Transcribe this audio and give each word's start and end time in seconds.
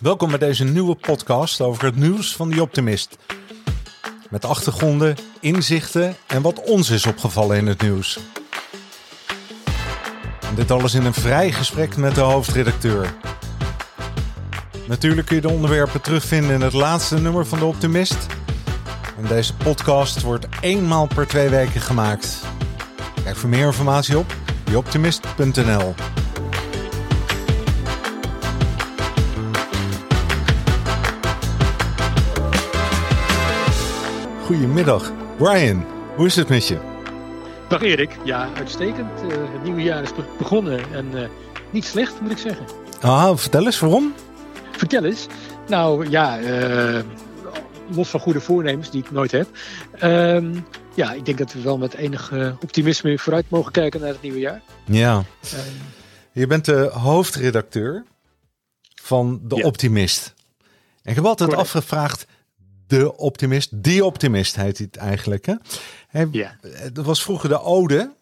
Welkom 0.00 0.28
bij 0.28 0.38
deze 0.38 0.64
nieuwe 0.64 0.94
podcast 0.94 1.60
over 1.60 1.84
het 1.84 1.96
nieuws 1.96 2.36
van 2.36 2.50
The 2.50 2.62
Optimist. 2.62 3.16
Met 4.30 4.44
achtergronden, 4.44 5.16
inzichten 5.40 6.16
en 6.26 6.42
wat 6.42 6.62
ons 6.62 6.90
is 6.90 7.06
opgevallen 7.06 7.56
in 7.56 7.66
het 7.66 7.82
nieuws. 7.82 8.18
En 10.40 10.54
dit 10.54 10.70
alles 10.70 10.94
in 10.94 11.04
een 11.04 11.14
vrij 11.14 11.52
gesprek 11.52 11.96
met 11.96 12.14
de 12.14 12.20
hoofdredacteur. 12.20 13.14
Natuurlijk 14.86 15.26
kun 15.26 15.36
je 15.36 15.42
de 15.42 15.50
onderwerpen 15.50 16.00
terugvinden 16.00 16.54
in 16.54 16.60
het 16.60 16.72
laatste 16.72 17.18
nummer 17.18 17.46
van 17.46 17.58
The 17.58 17.64
Optimist. 17.64 18.26
En 19.16 19.26
deze 19.26 19.54
podcast 19.54 20.22
wordt 20.22 20.46
eenmaal 20.60 21.06
per 21.06 21.26
twee 21.26 21.48
weken 21.48 21.80
gemaakt. 21.80 22.38
Kijk 23.24 23.36
voor 23.36 23.48
meer 23.48 23.66
informatie 23.66 24.18
op 24.18 24.34
theoptimist.nl. 24.64 25.94
Goedemiddag. 34.50 35.12
Brian, 35.36 35.86
hoe 36.16 36.26
is 36.26 36.36
het 36.36 36.48
met 36.48 36.68
je? 36.68 36.78
Dag 37.68 37.82
Erik. 37.82 38.16
Ja, 38.24 38.54
uitstekend. 38.54 39.22
Uh, 39.22 39.52
het 39.52 39.62
nieuwe 39.62 39.82
jaar 39.82 40.02
is 40.02 40.10
begonnen 40.38 40.92
en 40.92 41.06
uh, 41.14 41.28
niet 41.70 41.84
slecht 41.84 42.20
moet 42.20 42.30
ik 42.30 42.38
zeggen. 42.38 42.66
Ah, 43.00 43.36
vertel 43.36 43.64
eens 43.64 43.78
waarom? 43.78 44.14
Vertel 44.72 45.04
eens. 45.04 45.26
Nou 45.68 46.08
ja, 46.08 46.40
uh, 46.40 47.02
los 47.90 48.08
van 48.08 48.20
goede 48.20 48.40
voornemens 48.40 48.90
die 48.90 49.02
ik 49.02 49.10
nooit 49.10 49.30
heb. 49.30 49.48
Ehm, 49.98 50.56
ja, 50.94 51.12
ik 51.12 51.24
denk 51.24 51.38
dat 51.38 51.52
we 51.52 51.60
wel 51.60 51.78
met 51.78 51.94
enig 51.94 52.32
optimisme 52.62 53.18
vooruit 53.18 53.50
mogen 53.50 53.72
kijken 53.72 54.00
naar 54.00 54.08
het 54.08 54.22
nieuwe 54.22 54.38
jaar. 54.38 54.62
Ja. 54.84 55.24
je 56.32 56.46
bent 56.46 56.64
de 56.64 56.90
hoofdredacteur 56.92 58.04
van 59.02 59.40
De 59.42 59.62
Optimist. 59.62 60.34
En 61.02 61.10
ik 61.10 61.14
heb 61.14 61.24
altijd 61.24 61.48
Correct. 61.50 61.74
afgevraagd, 61.74 62.26
de 62.90 63.16
optimist. 63.16 63.82
Die 63.82 64.04
optimist 64.04 64.56
heet 64.56 64.78
het 64.78 64.96
eigenlijk. 64.96 65.46
Hè? 66.08 66.24
ja. 66.30 66.56
Dat 66.92 67.04
was 67.04 67.22
vroeger 67.22 67.48
de 67.48 67.60
ode. 67.60 68.12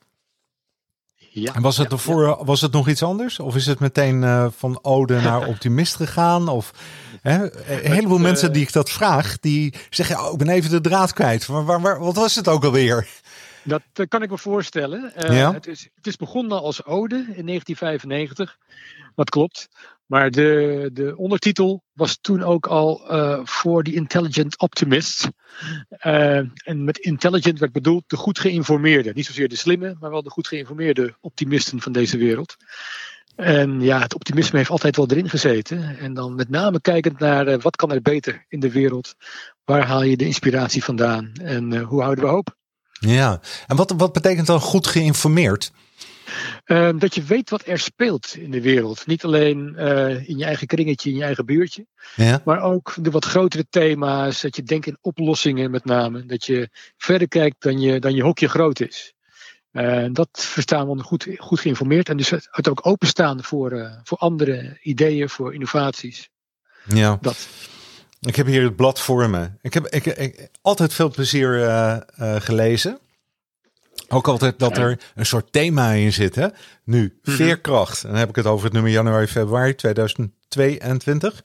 Ja, 1.30 1.55
en 1.55 1.62
was 1.62 1.77
het, 1.77 1.92
ervoor, 1.92 2.44
was 2.44 2.61
het 2.61 2.72
nog 2.72 2.89
iets 2.89 3.02
anders? 3.02 3.39
Of 3.39 3.56
is 3.56 3.66
het 3.66 3.78
meteen 3.78 4.22
uh, 4.22 4.46
van 4.56 4.78
ode 4.83 5.20
naar 5.20 5.46
optimist 5.55 5.94
gegaan? 5.94 6.48
Of, 6.48 6.72
hè? 7.22 7.42
Een 7.84 7.92
heleboel 7.92 8.16
uh, 8.16 8.22
mensen 8.22 8.52
die 8.52 8.62
ik 8.62 8.72
dat 8.72 8.91
vraag, 8.91 9.39
die 9.39 9.74
zeggen, 9.91 10.20
oh, 10.20 10.33
ik 10.33 10.39
ben 10.39 10.48
even 10.48 10.70
de 10.70 10.80
draad 10.80 11.12
kwijt. 11.12 11.48
Maar 11.48 11.64
waar, 11.64 11.80
waar, 11.80 11.98
wat 11.98 12.16
was 12.16 12.34
het 12.34 12.48
ook 12.48 12.64
alweer? 12.64 13.08
Dat 13.64 13.83
uh, 13.94 14.06
kan 14.06 14.22
ik 14.22 14.30
me 14.30 14.39
voorstellen. 14.39 15.12
ja? 15.16 15.52
het, 15.52 15.66
is, 15.66 15.89
het 15.94 16.06
is 16.06 16.16
begonnen 16.16 16.61
als 16.62 16.84
ode 16.84 17.16
in 17.16 17.46
1995. 17.46 18.58
Wat 19.14 19.30
klopt. 19.30 19.69
Maar 20.09 20.31
de, 20.31 20.91
de 20.92 21.17
ondertitel 21.17 21.83
was 21.92 22.19
toen 22.20 22.42
ook 22.42 22.67
al 22.67 23.03
voor 23.45 23.78
uh, 23.78 23.84
The 23.84 23.95
Intelligent 23.95 24.59
Optimist. 24.59 25.28
Uh, 26.06 26.37
en 26.37 26.84
met 26.84 26.98
intelligent 26.98 27.59
werd 27.59 27.73
bedoeld 27.73 28.05
de 28.06 28.17
goed 28.17 28.39
geïnformeerde. 28.39 29.12
Niet 29.14 29.27
zozeer 29.27 29.48
de 29.48 29.56
slimme, 29.56 29.97
maar 30.01 30.11
wel 30.11 30.23
de 30.23 30.31
goed 30.31 30.48
geïnformeerde 30.48 31.14
optimisten 31.20 31.81
van 31.81 31.92
deze 31.92 32.19
wereld. 32.19 32.56
En 33.36 33.81
ja, 33.81 34.01
het 34.01 34.14
optimisme 34.14 34.59
heeft 34.59 34.70
altijd 34.70 34.97
wel 34.97 35.11
erin 35.11 35.29
gezeten. 35.29 35.98
En 35.98 36.14
dan 36.14 36.34
met 36.34 36.48
name 36.48 36.81
kijkend 36.81 37.19
naar 37.19 37.48
uh, 37.48 37.61
wat 37.61 37.77
kan 37.77 37.92
er 37.92 38.03
beter 38.03 38.45
in 38.48 38.61
de 38.61 38.73
wereld. 38.73 39.14
Waar 39.64 39.86
haal 39.86 40.03
je 40.03 40.17
de 40.17 40.27
inspiratie 40.27 40.84
vandaan? 40.84 41.33
En 41.42 41.79
hoe 41.79 42.03
houden 42.03 42.25
we 42.25 42.31
hoop? 42.31 42.56
Ja, 42.92 43.41
en 43.67 43.77
wat, 43.77 43.95
wat 43.97 44.12
betekent 44.12 44.47
dan 44.47 44.61
goed 44.61 44.86
geïnformeerd? 44.86 45.73
Uh, 46.67 46.91
dat 46.98 47.15
je 47.15 47.23
weet 47.23 47.51
wat 47.51 47.67
er 47.67 47.79
speelt 47.79 48.34
in 48.37 48.51
de 48.51 48.61
wereld. 48.61 49.07
Niet 49.07 49.25
alleen 49.25 49.75
uh, 49.79 50.29
in 50.29 50.39
je 50.39 50.45
eigen 50.45 50.67
kringetje, 50.67 51.11
in 51.11 51.17
je 51.17 51.25
eigen 51.25 51.47
buurtje. 51.47 51.87
Ja. 52.17 52.43
Maar 52.45 52.62
ook 52.62 52.95
de 53.01 53.11
wat 53.11 53.25
grotere 53.25 53.67
thema's. 53.70 54.41
Dat 54.41 54.57
je 54.57 54.62
denkt 54.62 54.87
in 54.87 54.98
oplossingen 55.01 55.70
met 55.70 55.85
name. 55.85 56.27
Dat 56.27 56.45
je 56.45 56.69
verder 56.97 57.29
kijkt 57.29 57.63
dan 57.63 57.80
je, 57.80 58.01
dan 58.01 58.14
je 58.14 58.23
hokje 58.23 58.48
groot 58.48 58.80
is. 58.80 59.13
Uh, 59.73 60.07
dat 60.13 60.29
verstaan 60.33 60.89
we 60.89 61.02
goed, 61.02 61.27
goed 61.36 61.61
geïnformeerd. 61.61 62.08
En 62.08 62.17
dus 62.17 62.31
het 62.31 62.69
ook 62.69 62.86
openstaan 62.86 63.45
voor, 63.45 64.01
voor 64.05 64.19
andere 64.19 64.79
ideeën, 64.83 65.29
voor 65.29 65.55
innovaties. 65.55 66.29
Ja. 66.85 67.19
Dat. 67.20 67.48
Ik 68.20 68.36
heb 68.36 68.47
hier 68.47 68.63
het 68.63 68.77
blad 68.77 69.01
voor 69.01 69.31
me. 69.31 69.51
Ik 69.61 69.75
heb 69.75 69.86
ik, 69.86 70.07
ik 70.07 70.48
altijd 70.61 70.95
veel 70.95 71.11
plezier 71.11 72.05
gelezen. 72.19 72.98
Ook 74.08 74.29
altijd 74.29 74.58
dat 74.58 74.77
er 74.77 75.01
een 75.14 75.27
soort 75.27 75.52
thema 75.52 75.91
in 75.91 76.13
zit. 76.13 76.35
Hè? 76.35 76.46
Nu, 76.85 77.19
mhm. 77.23 77.36
veerkracht. 77.36 78.02
Dan 78.02 78.14
heb 78.14 78.29
ik 78.29 78.36
het 78.36 78.46
over 78.46 78.64
het 78.64 78.73
nummer 78.73 78.92
januari, 78.92 79.27
februari 79.27 79.74
2022. 79.74 81.42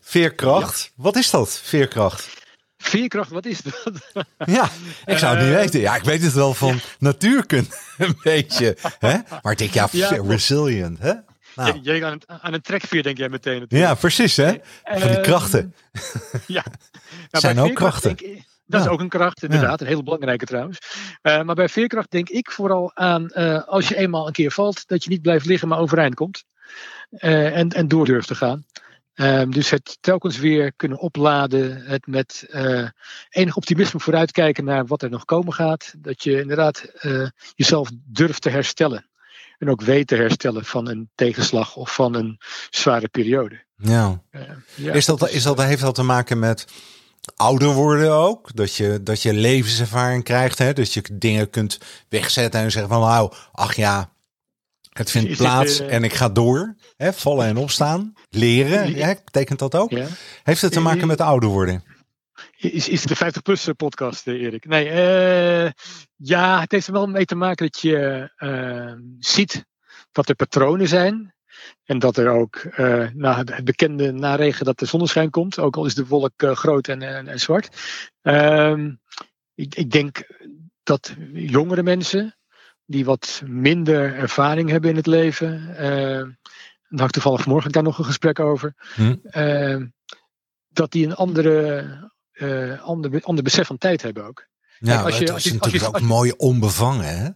Veerkracht. 0.00 0.92
Wat 0.96 1.16
is 1.16 1.30
dat, 1.30 1.60
veerkracht? 1.62 2.44
Veerkracht, 2.78 3.30
wat 3.30 3.46
is 3.46 3.60
dat? 3.62 3.92
Ja, 4.44 4.70
ik 5.04 5.18
zou 5.18 5.36
het 5.36 5.44
niet 5.44 5.54
eh, 5.54 5.60
weten. 5.60 5.80
Ja, 5.80 5.96
ik 5.96 6.04
weet 6.04 6.22
het 6.22 6.32
wel 6.32 6.54
van 6.54 6.80
natuurkunde 6.98 7.76
een 7.98 8.18
beetje. 8.22 8.76
Hè? 8.98 9.16
Maar 9.42 9.52
ik 9.52 9.58
denk, 9.58 9.90
ja, 9.92 10.08
resilient. 10.08 10.98
Hè? 10.98 11.12
Nou. 11.56 11.78
Je, 11.82 12.04
aan, 12.04 12.12
een, 12.12 12.40
aan 12.40 12.52
een 12.52 12.60
trekveer 12.60 13.02
denk 13.02 13.18
jij 13.18 13.28
meteen. 13.28 13.60
Natuurlijk. 13.60 13.90
Ja, 13.90 13.94
precies. 13.94 14.36
Hè? 14.36 14.54
Van 14.84 15.08
die 15.08 15.20
krachten. 15.20 15.74
ja. 16.46 16.64
Nou, 17.30 17.44
zijn 17.44 17.58
ook 17.58 17.74
krachten. 17.74 18.16
Dat 18.66 18.80
is 18.80 18.88
ook 18.88 19.00
een 19.00 19.08
kracht, 19.08 19.42
inderdaad. 19.42 19.80
Een 19.80 19.86
hele 19.86 20.02
belangrijke 20.02 20.44
trouwens. 20.44 20.78
Uh, 21.22 21.42
maar 21.42 21.54
bij 21.54 21.68
veerkracht 21.68 22.10
denk 22.10 22.28
ik 22.28 22.50
vooral 22.50 22.90
aan 22.94 23.30
uh, 23.34 23.62
als 23.62 23.88
je 23.88 23.96
eenmaal 23.96 24.26
een 24.26 24.32
keer 24.32 24.50
valt, 24.50 24.88
dat 24.88 25.04
je 25.04 25.10
niet 25.10 25.22
blijft 25.22 25.46
liggen, 25.46 25.68
maar 25.68 25.78
overeind 25.78 26.14
komt. 26.14 26.44
Uh, 27.10 27.56
en, 27.56 27.68
en 27.68 27.88
door 27.88 28.04
durft 28.04 28.28
te 28.28 28.34
gaan. 28.34 28.64
Ehm, 29.14 29.50
dus 29.50 29.70
het 29.70 29.98
telkens 30.00 30.38
weer 30.38 30.72
kunnen 30.72 30.98
opladen, 30.98 31.82
het 31.84 32.06
met 32.06 32.48
enig 33.28 33.56
optimisme 33.56 34.00
vooruitkijken 34.00 34.64
naar 34.64 34.86
wat 34.86 35.02
er 35.02 35.10
nog 35.10 35.24
komen 35.24 35.52
gaat. 35.52 35.94
Dat 35.98 36.22
je 36.22 36.40
inderdaad 36.40 36.92
jezelf 37.54 37.90
durft 37.94 38.42
te 38.42 38.50
herstellen. 38.50 39.08
En 39.58 39.70
ook 39.70 39.82
weet 39.82 40.06
te 40.06 40.16
herstellen 40.16 40.64
van 40.64 40.88
een 40.88 41.10
tegenslag 41.14 41.76
of 41.76 41.94
van 41.94 42.14
een 42.14 42.40
zware 42.70 43.08
periode. 43.08 43.64
Ja. 43.76 44.22
ja 44.74 44.92
is 44.92 45.06
dat, 45.06 45.30
is 45.30 45.42
dat, 45.42 45.62
heeft 45.62 45.80
dat 45.80 45.94
te 45.94 46.02
maken 46.02 46.38
met 46.38 46.66
ouder 47.34 47.68
worden 47.68 48.12
ook. 48.12 48.54
Dat 48.54 48.74
je, 48.74 49.02
dat 49.02 49.22
je 49.22 49.32
levenservaring 49.32 50.24
krijgt. 50.24 50.58
Hè? 50.58 50.72
Dat 50.72 50.92
je 50.92 51.02
dingen 51.12 51.50
kunt 51.50 51.78
wegzetten 52.08 52.60
en 52.60 52.70
zeggen 52.70 52.90
van 52.90 53.00
nou, 53.00 53.32
ach 53.52 53.74
ja, 53.74 54.12
het 54.92 55.10
vindt 55.10 55.36
plaats 55.36 55.80
en 55.80 56.04
ik 56.04 56.14
ga 56.14 56.28
door. 56.28 56.76
Hè? 56.96 57.12
Vallen 57.12 57.46
en 57.46 57.56
opstaan. 57.56 58.12
Leren, 58.28 58.94
hè? 58.94 59.14
betekent 59.24 59.58
dat 59.58 59.74
ook? 59.74 59.90
Heeft 60.42 60.62
het 60.62 60.72
te 60.72 60.80
maken 60.80 61.06
met 61.06 61.20
ouder 61.20 61.48
worden? 61.48 61.84
Is, 62.56 62.88
is 62.88 63.02
de 63.02 63.16
50-plus 63.16 63.68
podcast, 63.76 64.26
eh, 64.26 64.34
Erik? 64.34 64.64
Nee, 64.64 64.86
uh, 64.86 65.70
ja, 66.16 66.60
het 66.60 66.72
heeft 66.72 66.86
er 66.86 66.92
wel 66.92 67.06
mee 67.06 67.24
te 67.24 67.34
maken 67.34 67.66
dat 67.66 67.80
je 67.80 68.30
uh, 68.38 68.92
ziet 69.18 69.64
dat 70.12 70.28
er 70.28 70.34
patronen 70.34 70.88
zijn. 70.88 71.34
En 71.84 71.98
dat 71.98 72.16
er 72.16 72.28
ook 72.28 72.64
uh, 72.64 73.08
nou, 73.14 73.36
het 73.36 73.64
bekende 73.64 74.12
naregen 74.12 74.64
dat 74.64 74.78
de 74.78 74.86
zonneschijn 74.86 75.30
komt, 75.30 75.58
ook 75.58 75.76
al 75.76 75.86
is 75.86 75.94
de 75.94 76.06
wolk 76.06 76.42
uh, 76.42 76.52
groot 76.52 76.88
en, 76.88 77.02
en, 77.02 77.28
en 77.28 77.40
zwart. 77.40 77.68
Uh, 78.22 78.84
ik, 79.54 79.74
ik, 79.74 79.90
denk 79.90 80.26
dat 80.82 81.14
jongere 81.32 81.82
mensen 81.82 82.36
die 82.84 83.04
wat 83.04 83.42
minder 83.46 84.14
ervaring 84.14 84.70
hebben 84.70 84.90
in 84.90 84.96
het 84.96 85.06
leven, 85.06 85.68
uh, 85.70 85.76
daar 85.76 86.26
had 86.88 87.06
ik 87.06 87.10
toevallig 87.10 87.42
vanmorgen 87.42 87.72
daar 87.72 87.82
nog 87.82 87.98
een 87.98 88.04
gesprek 88.04 88.40
over, 88.40 88.74
hm. 88.94 89.86
dat 90.68 90.92
die 90.92 91.06
een 91.06 91.14
andere, 91.14 91.84
ander, 92.82 93.22
ander 93.22 93.44
besef 93.44 93.66
van 93.66 93.78
tijd 93.78 94.02
hebben 94.02 94.24
ook. 94.24 94.46
Ja, 94.78 95.02
als 95.02 95.18
je, 95.18 95.32
als 95.32 95.42
je, 95.42 95.48
is 95.48 95.54
natuurlijk 95.54 95.84
als 95.84 95.92
je, 95.92 96.04
ook 96.04 96.08
mooi 96.08 96.32
onbevangen, 96.36 97.18
hè? 97.18 97.30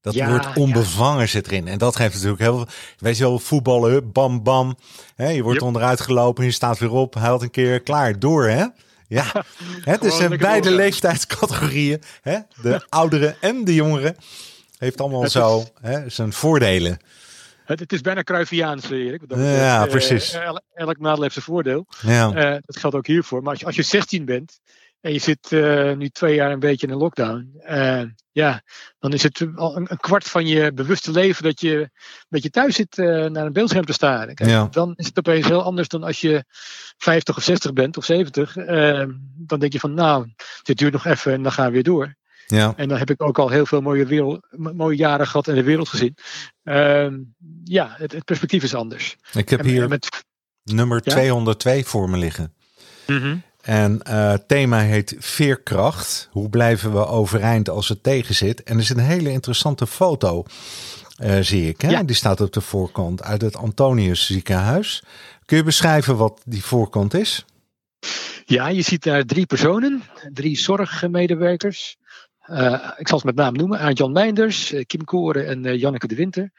Dat 0.00 0.14
ja, 0.14 0.28
woord 0.28 0.56
onbevangen 0.56 1.28
zit 1.28 1.46
erin. 1.46 1.68
En 1.68 1.78
dat 1.78 1.96
geeft 1.96 2.14
natuurlijk 2.14 2.40
heel 2.40 2.56
veel. 2.56 2.66
Weet 2.98 3.16
je 3.16 3.22
wel, 3.22 3.38
voetballen, 3.38 4.12
bam, 4.12 4.42
bam. 4.42 4.76
Hè, 5.16 5.28
je 5.28 5.42
wordt 5.42 5.62
onderuit 5.62 6.00
gelopen, 6.00 6.44
je 6.44 6.50
staat 6.50 6.78
weer 6.78 6.92
op, 6.92 7.14
huilt 7.14 7.42
een 7.42 7.50
keer, 7.50 7.80
klaar, 7.80 8.18
door 8.18 8.48
hè. 8.48 8.64
Ja, 9.08 9.44
het 9.80 10.04
is 10.04 10.18
in 10.18 10.36
beide 10.36 10.70
leeftijdscategorieën. 10.70 12.02
Hè? 12.22 12.38
De 12.62 12.86
ouderen 12.88 13.36
en 13.40 13.64
de 13.64 13.74
jongeren. 13.74 14.16
Heeft 14.78 15.00
allemaal 15.00 15.28
zo 15.28 15.64
hè, 15.80 16.08
zijn 16.08 16.32
voordelen. 16.32 16.98
Het, 17.64 17.80
het, 17.80 17.92
is 17.92 18.00
bijna 18.00 18.22
Cruyffiaans, 18.22 18.90
Erik. 18.90 19.28
Dat 19.28 19.38
ja, 19.38 19.84
uh, 19.84 19.90
precies. 19.90 20.32
elk, 20.32 20.60
elk 20.74 20.98
nadeel 20.98 21.22
heeft 21.22 21.32
zijn 21.32 21.44
voordeel. 21.44 21.86
Ja. 22.02 22.28
Uh, 22.28 22.58
dat 22.64 22.76
geldt 22.76 22.96
ook 22.96 23.06
hiervoor. 23.06 23.42
Maar 23.42 23.50
als 23.50 23.60
je, 23.60 23.66
als 23.66 23.76
je 23.76 23.82
16 23.82 24.24
bent 24.24 24.60
en 25.00 25.12
je 25.12 25.18
zit 25.18 25.50
uh, 25.50 25.92
nu 25.92 26.08
twee 26.08 26.34
jaar 26.34 26.50
een 26.50 26.58
beetje 26.58 26.86
in 26.86 26.92
een 26.92 26.98
lockdown. 26.98 27.60
Uh, 27.68 28.02
ja, 28.30 28.62
dan 28.98 29.12
is 29.12 29.22
het 29.22 29.46
al 29.54 29.76
een, 29.76 29.86
een, 29.90 29.96
kwart 29.96 30.24
van 30.24 30.46
je 30.46 30.72
bewuste 30.72 31.10
leven 31.10 31.42
dat 31.42 31.60
je 31.60 31.76
een 31.80 31.90
beetje 32.28 32.50
thuis 32.50 32.74
zit 32.74 32.98
uh, 32.98 33.26
naar 33.26 33.46
een 33.46 33.52
beeldscherm 33.52 33.84
te 33.84 33.92
staren. 33.92 34.34
Kijk, 34.34 34.50
ja. 34.50 34.68
Dan 34.70 34.92
is 34.96 35.06
het 35.06 35.18
opeens 35.18 35.46
heel 35.46 35.62
anders 35.62 35.88
dan 35.88 36.02
als 36.02 36.20
je 36.20 36.44
50 36.96 37.36
of 37.36 37.42
60 37.42 37.72
bent 37.72 37.96
of 37.96 38.04
70. 38.04 38.54
dan 39.36 39.58
denk 39.58 39.72
je 39.72 39.80
van 39.80 39.94
nou, 39.94 40.32
dit 40.62 40.78
duurt 40.78 40.92
nog 40.92 41.06
even 41.06 41.32
en 41.32 41.42
dan 41.42 41.52
gaan 41.52 41.66
we 41.66 41.72
weer 41.72 41.82
door. 41.82 42.14
Ja. 42.46 42.72
En 42.76 42.88
dan 42.88 42.98
heb 42.98 43.10
ik 43.10 43.22
ook 43.22 43.38
al 43.38 43.48
heel 43.48 43.66
veel 43.66 43.80
mooie, 43.80 44.06
wereld, 44.06 44.46
mooie 44.50 44.96
jaren 44.96 45.26
gehad 45.26 45.48
in 45.48 45.54
de 45.54 45.62
wereld 45.62 45.88
gezien. 45.88 46.14
ja, 47.64 47.94
het, 47.96 48.12
het 48.12 48.24
perspectief 48.24 48.62
is 48.62 48.74
anders. 48.74 49.16
Ik 49.32 49.48
heb 49.48 49.62
hier. 49.62 49.88
met, 49.88 50.24
nummer 50.62 51.00
202 51.00 51.84
voor 51.84 52.10
me 52.10 52.16
liggen. 52.16 52.54
En 53.60 54.00
uh, 54.08 54.34
thema 54.46 54.80
heet 54.80 55.16
veerkracht. 55.18 56.28
Hoe 56.30 56.48
blijven 56.48 56.92
we 56.92 57.06
overeind 57.06 57.68
als 57.68 57.88
het 57.88 58.02
tegen 58.02 58.34
zit? 58.34 58.62
En 58.62 58.74
er 58.74 58.82
is 58.82 58.88
een 58.88 58.98
hele 58.98 59.30
interessante 59.30 59.86
foto, 59.86 60.44
uh, 61.22 61.38
zie 61.40 61.68
ik. 61.68 61.80
Hè? 61.80 61.90
Ja. 61.90 62.02
Die 62.02 62.16
staat 62.16 62.40
op 62.40 62.52
de 62.52 62.60
voorkant 62.60 63.22
uit 63.22 63.42
het 63.42 63.56
Antonius 63.56 64.26
ziekenhuis. 64.26 65.02
Kun 65.44 65.56
je 65.56 65.62
beschrijven 65.62 66.16
wat 66.16 66.42
die 66.44 66.64
voorkant 66.64 67.14
is? 67.14 67.44
Ja, 68.44 68.68
je 68.68 68.82
ziet 68.82 69.02
daar 69.02 69.24
drie 69.24 69.46
personen, 69.46 70.02
drie 70.32 70.58
zorgmedewerkers. 70.58 71.96
Uh, 72.50 72.90
ik 72.96 73.08
zal 73.08 73.18
ze 73.18 73.26
met 73.26 73.34
naam 73.34 73.54
noemen. 73.54 73.78
Arend 73.78 73.98
Jan 73.98 74.12
Meinders, 74.12 74.74
Kim 74.86 75.04
Koren 75.04 75.46
en 75.46 75.78
Janneke 75.78 76.06
de 76.06 76.14
Winter. 76.14 76.52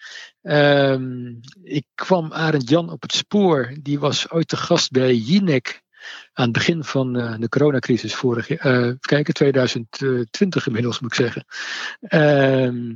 Uh, 0.43 0.95
ik 1.63 1.85
kwam 1.95 2.33
Arend 2.33 2.69
Jan 2.69 2.89
op 2.89 3.01
het 3.01 3.13
spoor. 3.13 3.75
Die 3.81 3.99
was 3.99 4.29
ooit 4.29 4.47
te 4.47 4.57
gast 4.57 4.91
bij 4.91 5.15
Jinek 5.15 5.81
aan 6.33 6.43
het 6.43 6.53
begin 6.53 6.83
van 6.83 7.17
uh, 7.17 7.35
de 7.39 7.49
coronacrisis 7.49 8.15
vorig 8.15 8.47
jaar. 8.47 8.97
kijken, 8.99 9.33
2020 9.33 10.67
inmiddels 10.67 10.99
moet 10.99 11.11
ik 11.11 11.17
zeggen. 11.17 11.45
Ehm, 12.01 12.93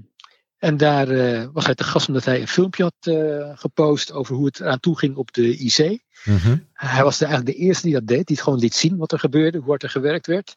en 0.58 0.78
daar 0.78 1.08
was 1.52 1.66
hij 1.66 1.76
te 1.76 1.84
gast 1.84 2.08
omdat 2.08 2.26
hij 2.26 2.42
een 2.42 2.48
filmpje 2.48 2.84
had 2.84 3.16
gepost 3.60 4.12
over 4.12 4.36
hoe 4.36 4.46
het 4.46 4.60
eraan 4.60 4.80
toe 4.80 4.98
ging 4.98 5.16
op 5.16 5.34
de 5.34 5.58
IC. 5.58 6.04
Mm 6.24 6.68
Hij 6.74 7.04
was 7.04 7.18
de, 7.18 7.26
eigenlijk 7.26 7.58
de 7.58 7.64
eerste 7.64 7.84
die 7.84 7.94
dat 7.94 8.08
deed, 8.08 8.28
die 8.28 8.36
het 8.36 8.46
gewoon 8.46 8.60
liet 8.60 8.76
zien 8.76 8.98
wat 8.98 9.12
er 9.12 9.20
gebeurde, 9.20 9.58
hoe 9.58 9.70
hard 9.70 9.84
er 9.84 9.90
gewerkt 9.90 10.28
werd. 10.28 10.56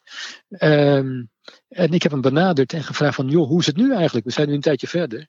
Um, 0.49 1.29
en 1.69 1.93
ik 1.93 2.03
heb 2.03 2.11
hem 2.11 2.21
benaderd 2.21 2.73
en 2.73 2.83
gevraagd 2.83 3.15
van, 3.15 3.27
joh, 3.27 3.47
hoe 3.47 3.59
is 3.59 3.65
het 3.65 3.75
nu 3.75 3.93
eigenlijk? 3.93 4.25
We 4.25 4.31
zijn 4.31 4.47
nu 4.47 4.53
een 4.53 4.61
tijdje 4.61 4.87
verder. 4.87 5.27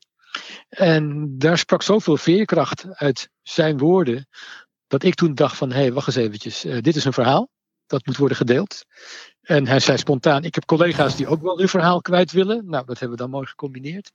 En 0.69 1.34
daar 1.38 1.58
sprak 1.58 1.82
zoveel 1.82 2.17
veerkracht 2.17 2.87
uit 2.90 3.31
zijn 3.43 3.78
woorden, 3.78 4.28
dat 4.91 5.03
ik 5.03 5.15
toen 5.15 5.35
dacht 5.35 5.57
van, 5.57 5.71
hé, 5.71 5.79
hey, 5.79 5.93
wacht 5.93 6.07
eens 6.07 6.17
eventjes, 6.17 6.65
uh, 6.65 6.81
dit 6.81 6.97
is 6.97 7.05
een 7.05 7.13
verhaal, 7.13 7.49
dat 7.87 8.07
moet 8.07 8.17
worden 8.17 8.37
gedeeld. 8.37 8.85
En 9.41 9.67
hij 9.67 9.81
zei 9.81 9.99
spontaan, 9.99 10.45
ik 10.45 10.55
heb 10.55 10.65
collega's 10.65 11.17
die 11.17 11.27
ook 11.27 11.43
wel 11.43 11.59
hun 11.59 11.69
verhaal 11.69 12.01
kwijt 12.01 12.33
willen. 12.33 12.65
Nou, 12.67 12.87
dat 12.87 12.99
hebben 12.99 13.17
we 13.17 13.23
dan 13.23 13.31
mooi 13.31 13.47
gecombineerd. 13.47 14.11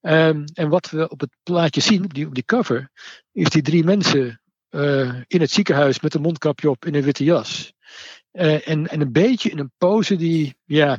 Um, 0.00 0.44
en 0.54 0.68
wat 0.68 0.90
we 0.90 1.08
op 1.08 1.20
het 1.20 1.30
plaatje 1.42 1.80
zien, 1.80 2.04
op 2.04 2.14
die, 2.14 2.26
op 2.26 2.34
die 2.34 2.44
cover, 2.44 2.90
is 3.32 3.48
die 3.48 3.62
drie 3.62 3.84
mensen 3.84 4.40
uh, 4.70 5.14
in 5.26 5.40
het 5.40 5.50
ziekenhuis 5.50 6.00
met 6.00 6.14
een 6.14 6.20
mondkapje 6.20 6.70
op 6.70 6.84
in 6.84 6.94
een 6.94 7.02
witte 7.02 7.24
jas. 7.24 7.72
Uh, 8.32 8.68
en, 8.68 8.88
en 8.88 9.00
een 9.00 9.12
beetje 9.12 9.50
in 9.50 9.58
een 9.58 9.72
pose 9.78 10.16
die, 10.16 10.56
ja, 10.64 10.98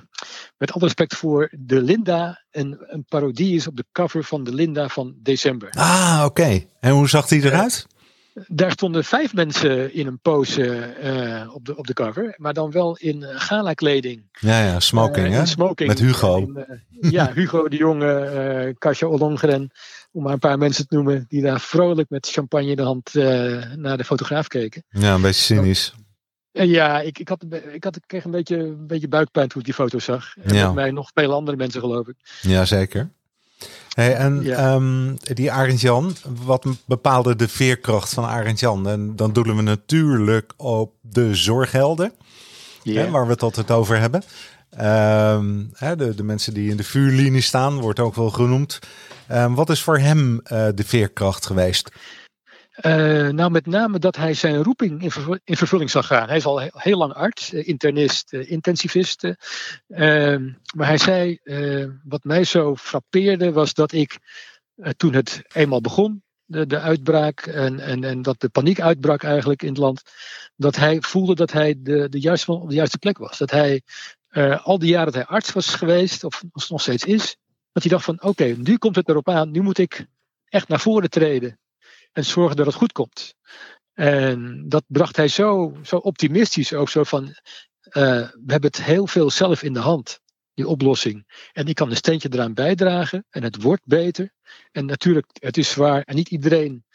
met 0.58 0.72
alle 0.72 0.84
respect 0.84 1.16
voor 1.16 1.50
de 1.52 1.82
Linda, 1.82 2.46
een, 2.52 2.78
een 2.80 3.06
parodie 3.06 3.56
is 3.56 3.68
op 3.68 3.76
de 3.76 3.86
cover 3.92 4.24
van 4.24 4.44
de 4.44 4.54
Linda 4.54 4.88
van 4.88 5.16
december. 5.18 5.70
Ah, 5.70 6.22
oké. 6.26 6.66
En 6.80 6.92
hoe 6.92 7.10
zag 7.10 7.28
die 7.28 7.44
eruit? 7.44 7.88
Uh, 8.36 8.44
daar 8.48 8.72
stonden 8.72 9.04
vijf 9.04 9.34
mensen 9.34 9.94
in 9.94 10.08
een 10.08 10.20
pose 10.20 10.94
uh, 11.04 11.56
op, 11.56 11.66
de, 11.66 11.78
op 11.78 11.88
de 11.88 11.94
cover, 11.94 12.34
maar 12.38 12.54
dan 12.54 12.72
wel 12.72 12.98
in 12.98 13.24
gala 13.24 13.74
kleding. 13.74 14.24
Ja, 14.32 14.66
ja, 14.66 14.80
smoking, 14.80 15.34
hè? 15.34 15.46
Smoking. 15.46 15.90
Met 15.90 16.00
Hugo. 16.00 16.38
In, 16.38 16.66
ja, 16.90 17.34
Hugo 17.34 17.68
de 17.68 17.78
Jonge, 17.78 18.76
Kasia 18.78 19.08
Ollongren, 19.08 19.72
om 20.12 20.24
maar 20.24 20.34
een 20.34 20.40
paar 20.40 20.58
mensen 20.58 20.88
te 20.88 20.96
noemen, 20.96 21.26
die 21.28 21.42
daar 21.42 21.60
vrolijk 21.60 22.10
met 22.10 22.28
champagne 22.28 22.70
in 22.70 22.76
de 22.76 22.82
hand 22.82 23.14
naar 23.76 23.98
de 23.98 24.04
fotograaf 24.04 24.48
keken. 24.48 24.84
Ja, 24.90 25.14
een 25.14 25.22
beetje 25.22 25.42
cynisch. 25.42 25.94
Ja, 26.52 27.02
ik, 27.02 27.20
ik, 27.20 27.28
had, 27.28 27.46
ik, 27.74 27.84
had, 27.84 27.96
ik 27.96 28.04
kreeg 28.06 28.24
een 28.24 28.32
beetje, 28.32 28.58
een 28.58 28.88
beetje 28.88 29.08
buikpijn 29.08 29.48
toen 29.48 29.60
ik 29.60 29.66
die 29.66 29.76
foto's 29.76 30.04
zag. 30.04 30.36
En 30.44 30.56
ja. 30.56 30.66
met 30.66 30.76
mij 30.76 30.92
nog 30.92 31.12
veel 31.14 31.34
andere 31.34 31.58
mensen, 31.58 31.82
geloof 31.82 32.08
ik. 32.08 32.16
Ja, 32.42 32.66
zeker. 32.66 33.10
Hey, 33.94 34.16
en 34.16 34.44
ja. 34.44 34.74
um, 34.74 35.18
die 35.34 35.52
Arend 35.52 35.82
Jan, 35.82 36.16
wat 36.44 36.66
bepaalde 36.86 37.36
de 37.36 37.48
veerkracht 37.48 38.14
van 38.14 38.26
Arend 38.26 38.60
Jan? 38.60 38.88
En 38.88 39.16
dan 39.16 39.34
doelen 39.34 39.56
we 39.56 39.62
natuurlijk 39.62 40.54
op 40.58 40.94
de 41.02 41.36
zorghelden, 41.36 42.14
yeah. 42.84 43.06
hè, 43.06 43.12
waar 43.12 43.26
we 43.26 43.32
het 43.32 43.44
altijd 43.44 43.72
over 43.72 44.00
hebben. 44.00 44.24
Um, 44.82 45.70
hè, 45.74 45.96
de, 45.96 46.16
de 46.16 46.24
mensen 46.24 46.54
die 46.54 46.70
in 46.70 46.78
de 46.78 46.84
vuurlinie 46.84 47.42
staan, 47.42 47.80
wordt 47.80 48.00
ook 48.00 48.16
wel 48.16 48.30
genoemd. 48.30 48.80
Um, 49.32 49.56
wat 49.56 49.70
is 49.70 49.82
voor 49.82 49.98
hem 49.98 50.34
uh, 50.34 50.68
de 50.76 50.84
veerkracht 50.84 51.46
geweest? 51.46 51.92
Uh, 52.82 53.30
nou, 53.30 53.52
met 53.52 53.66
name 53.66 54.00
dat 54.00 54.16
hij 54.16 54.34
zijn 54.34 54.64
roeping 54.64 55.02
in, 55.02 55.12
vervulling, 55.12 55.42
in 55.44 55.58
vervulling 55.58 55.90
zag 55.90 56.08
gaan. 56.08 56.28
Hij 56.28 56.38
is 56.38 56.46
al 56.46 56.60
heel 56.60 56.98
lang 56.98 57.14
arts, 57.14 57.54
uh, 57.54 57.68
internist, 57.68 58.34
uh, 58.34 58.52
intensivist. 58.52 59.24
Ehm, 59.88 60.52
maar 60.76 60.88
hij 60.88 60.98
zei, 60.98 61.40
wat 62.04 62.24
mij 62.24 62.44
zo 62.44 62.76
frappeerde 62.76 63.52
was 63.52 63.74
dat 63.74 63.92
ik 63.92 64.18
toen 64.98 65.14
het 65.14 65.44
eenmaal 65.54 65.82
begon, 65.82 66.24
de, 66.46 66.66
de 66.66 66.80
uitbraak 66.80 67.42
en, 67.42 67.80
en, 67.80 68.04
en 68.04 68.22
dat 68.22 68.40
de 68.40 68.50
paniek 68.50 68.82
uitbrak 68.82 69.24
eigenlijk 69.24 69.62
in 69.62 69.70
het 69.70 69.78
land, 69.78 70.02
dat 70.56 70.76
hij 70.76 71.02
voelde 71.02 71.36
dat 71.36 71.52
hij 71.52 71.76
de, 71.78 72.10
de 72.10 72.20
juiste, 72.20 72.52
op 72.52 72.70
de 72.70 72.76
juiste 72.76 72.98
plek 72.98 73.18
was. 73.18 73.38
Dat 73.38 73.52
hij 73.52 73.82
al 74.64 74.80
die 74.80 74.90
jaren 74.90 75.06
dat 75.06 75.16
hij 75.16 75.26
arts 75.26 75.52
was 75.52 75.76
geweest, 75.76 76.24
of 76.24 76.44
nog 76.68 76.82
steeds 76.82 77.04
is, 77.04 77.38
dat 77.72 77.84
hij 77.84 77.92
dacht 77.92 78.06
van 78.06 78.24
oké, 78.24 78.46
nu 78.46 78.78
komt 78.78 78.96
het 78.96 79.10
erop 79.10 79.30
aan, 79.30 79.52
nu 79.52 79.62
moet 79.62 79.78
ik 79.78 80.06
echt 80.50 80.68
naar 80.68 80.80
voren 80.80 81.10
treden 81.10 81.60
en 82.16 82.26
zorgen 82.26 82.56
dat 82.56 82.66
het 82.66 82.76
goed 82.76 82.92
komt. 82.92 83.36
En 83.94 84.66
dat 84.70 84.84
bracht 84.88 85.16
hij 85.16 85.28
zo, 85.28 85.78
zo 85.84 85.96
optimistisch 85.96 86.74
ook 86.74 86.90
zo 86.90 87.04
van, 87.04 87.24
uh, 87.26 87.34
we 88.32 88.52
hebben 88.52 88.70
het 88.70 88.84
heel 88.84 89.08
veel 89.08 89.30
zelf 89.30 89.64
in 89.64 89.74
de 89.74 89.80
hand, 89.80 90.20
die 90.54 90.68
oplossing. 90.68 91.50
En 91.54 91.68
ik 91.68 91.76
kan 91.76 91.90
een 91.90 91.96
steentje 91.96 92.30
eraan 92.32 92.54
bijdragen 92.54 93.26
en 93.30 93.44
het 93.44 93.62
wordt 93.62 93.86
beter. 93.86 94.34
En 94.72 94.86
natuurlijk, 94.86 95.28
het 95.34 95.58
is 95.58 95.70
zwaar 95.70 96.02
en 96.02 96.16
niet 96.16 96.30
iedereen 96.30 96.86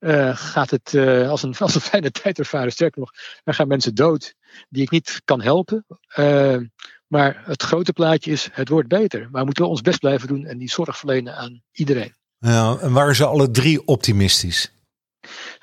uh, 0.00 0.36
gaat 0.36 0.70
het 0.70 0.92
uh, 0.92 1.28
als, 1.30 1.42
een, 1.42 1.56
als 1.66 1.74
een 1.74 1.80
fijne 1.80 2.10
tijd 2.10 2.38
ervaren. 2.38 2.72
Sterker 2.72 3.00
nog, 3.00 3.12
er 3.44 3.54
gaan 3.54 3.68
mensen 3.68 3.94
dood 3.94 4.34
die 4.68 4.82
ik 4.82 4.90
niet 4.90 5.20
kan 5.24 5.42
helpen. 5.42 5.86
maar 7.06 7.42
het 7.44 7.62
grote 7.62 7.92
plaatje 7.92 8.30
is, 8.30 8.48
het 8.52 8.68
wordt 8.68 8.88
beter. 8.88 9.28
Maar 9.30 9.44
moeten 9.44 9.68
ons 9.68 9.80
best 9.80 9.98
blijven 9.98 10.28
doen 10.28 10.44
en 10.44 10.58
die 10.58 10.70
zorg 10.70 10.98
verlenen 10.98 11.36
aan 11.36 11.62
iedereen. 11.72 12.17
Ja, 12.38 12.78
en 12.80 12.92
waren 12.92 13.14
ze 13.14 13.24
alle 13.24 13.50
drie 13.50 13.86
optimistisch? 13.86 14.72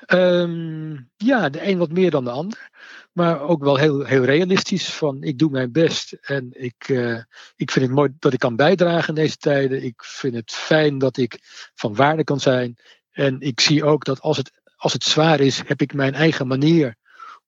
Um, 0.06 1.10
ja, 1.16 1.48
de 1.48 1.68
een 1.68 1.78
wat 1.78 1.92
meer 1.92 2.10
dan 2.10 2.24
de 2.24 2.30
ander. 2.30 2.70
Maar 3.12 3.40
ook 3.40 3.64
wel 3.64 3.76
heel, 3.76 4.04
heel 4.04 4.24
realistisch. 4.24 4.88
Van 4.88 5.22
ik 5.22 5.38
doe 5.38 5.50
mijn 5.50 5.72
best 5.72 6.12
en 6.12 6.48
ik, 6.50 6.88
uh, 6.88 7.20
ik 7.56 7.70
vind 7.70 7.86
het 7.86 7.94
mooi 7.94 8.14
dat 8.18 8.32
ik 8.32 8.38
kan 8.38 8.56
bijdragen 8.56 9.08
in 9.08 9.14
deze 9.14 9.36
tijden. 9.36 9.84
Ik 9.84 10.02
vind 10.04 10.34
het 10.34 10.52
fijn 10.52 10.98
dat 10.98 11.16
ik 11.16 11.38
van 11.74 11.94
waarde 11.94 12.24
kan 12.24 12.40
zijn. 12.40 12.76
En 13.10 13.40
ik 13.40 13.60
zie 13.60 13.84
ook 13.84 14.04
dat 14.04 14.20
als 14.20 14.36
het, 14.36 14.52
als 14.76 14.92
het 14.92 15.04
zwaar 15.04 15.40
is, 15.40 15.62
heb 15.66 15.80
ik 15.80 15.94
mijn 15.94 16.14
eigen 16.14 16.46
manier 16.46 16.96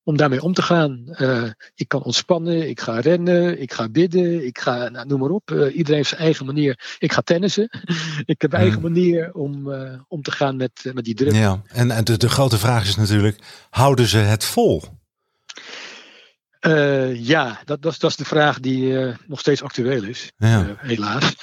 om 0.08 0.16
daarmee 0.16 0.42
om 0.42 0.52
te 0.52 0.62
gaan. 0.62 1.04
Uh, 1.06 1.50
ik 1.74 1.88
kan 1.88 2.02
ontspannen, 2.02 2.68
ik 2.68 2.80
ga 2.80 3.00
rennen, 3.00 3.60
ik 3.60 3.72
ga 3.72 3.88
bidden, 3.88 4.46
ik 4.46 4.58
ga, 4.58 4.88
nou, 4.88 5.06
noem 5.06 5.20
maar 5.20 5.30
op. 5.30 5.50
Uh, 5.50 5.76
iedereen 5.76 5.96
heeft 5.96 6.08
zijn 6.08 6.20
eigen 6.20 6.46
manier. 6.46 6.96
Ik 6.98 7.12
ga 7.12 7.20
tennissen. 7.20 7.70
ik 8.24 8.40
heb 8.40 8.52
eigen 8.52 8.80
manier 8.80 9.34
om, 9.34 9.68
uh, 9.68 10.00
om 10.08 10.22
te 10.22 10.30
gaan 10.30 10.56
met, 10.56 10.90
met 10.92 11.04
die 11.04 11.14
druk. 11.14 11.32
Ja, 11.32 11.62
en, 11.66 11.90
en 11.90 12.04
de, 12.04 12.16
de 12.16 12.28
grote 12.28 12.58
vraag 12.58 12.86
is 12.86 12.96
natuurlijk, 12.96 13.38
houden 13.70 14.06
ze 14.06 14.18
het 14.18 14.44
vol? 14.44 14.82
ja, 17.12 17.60
dat, 17.64 17.82
dat, 17.82 17.96
dat 17.98 18.10
is 18.10 18.16
de 18.16 18.24
vraag 18.24 18.60
die 18.60 18.94
nog 19.26 19.40
steeds 19.40 19.62
actueel 19.62 20.04
is, 20.04 20.32
ja. 20.36 20.76
helaas. 20.78 21.34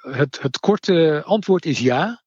Het, 0.00 0.38
het 0.40 0.58
korte 0.58 1.22
antwoord 1.24 1.64
is 1.64 1.78
ja, 1.78 2.22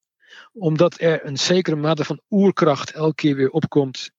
omdat 0.53 0.99
er 0.99 1.25
een 1.25 1.37
zekere 1.37 1.75
mate 1.75 2.05
van 2.05 2.21
oerkracht 2.29 2.91
elke 2.91 3.15
keer 3.15 3.35
weer 3.35 3.49
opkomt 3.49 4.09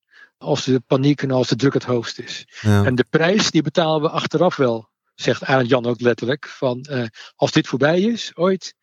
als 0.42 0.64
de 0.64 0.80
paniek 0.86 1.22
en 1.22 1.30
als 1.30 1.48
de 1.48 1.56
druk 1.56 1.72
het 1.72 1.84
hoogst 1.84 2.18
is. 2.18 2.46
Ja. 2.60 2.84
En 2.84 2.94
de 2.94 3.06
prijs 3.10 3.50
die 3.50 3.62
betalen 3.62 4.02
we 4.02 4.08
achteraf 4.08 4.56
wel, 4.56 4.88
zegt 5.14 5.44
Arend 5.44 5.68
Jan 5.68 5.86
ook 5.86 6.00
letterlijk. 6.00 6.46
Van 6.46 6.86
uh, 6.90 7.04
als 7.36 7.52
dit 7.52 7.66
voorbij 7.66 8.00
is, 8.00 8.30
ooit, 8.34 8.74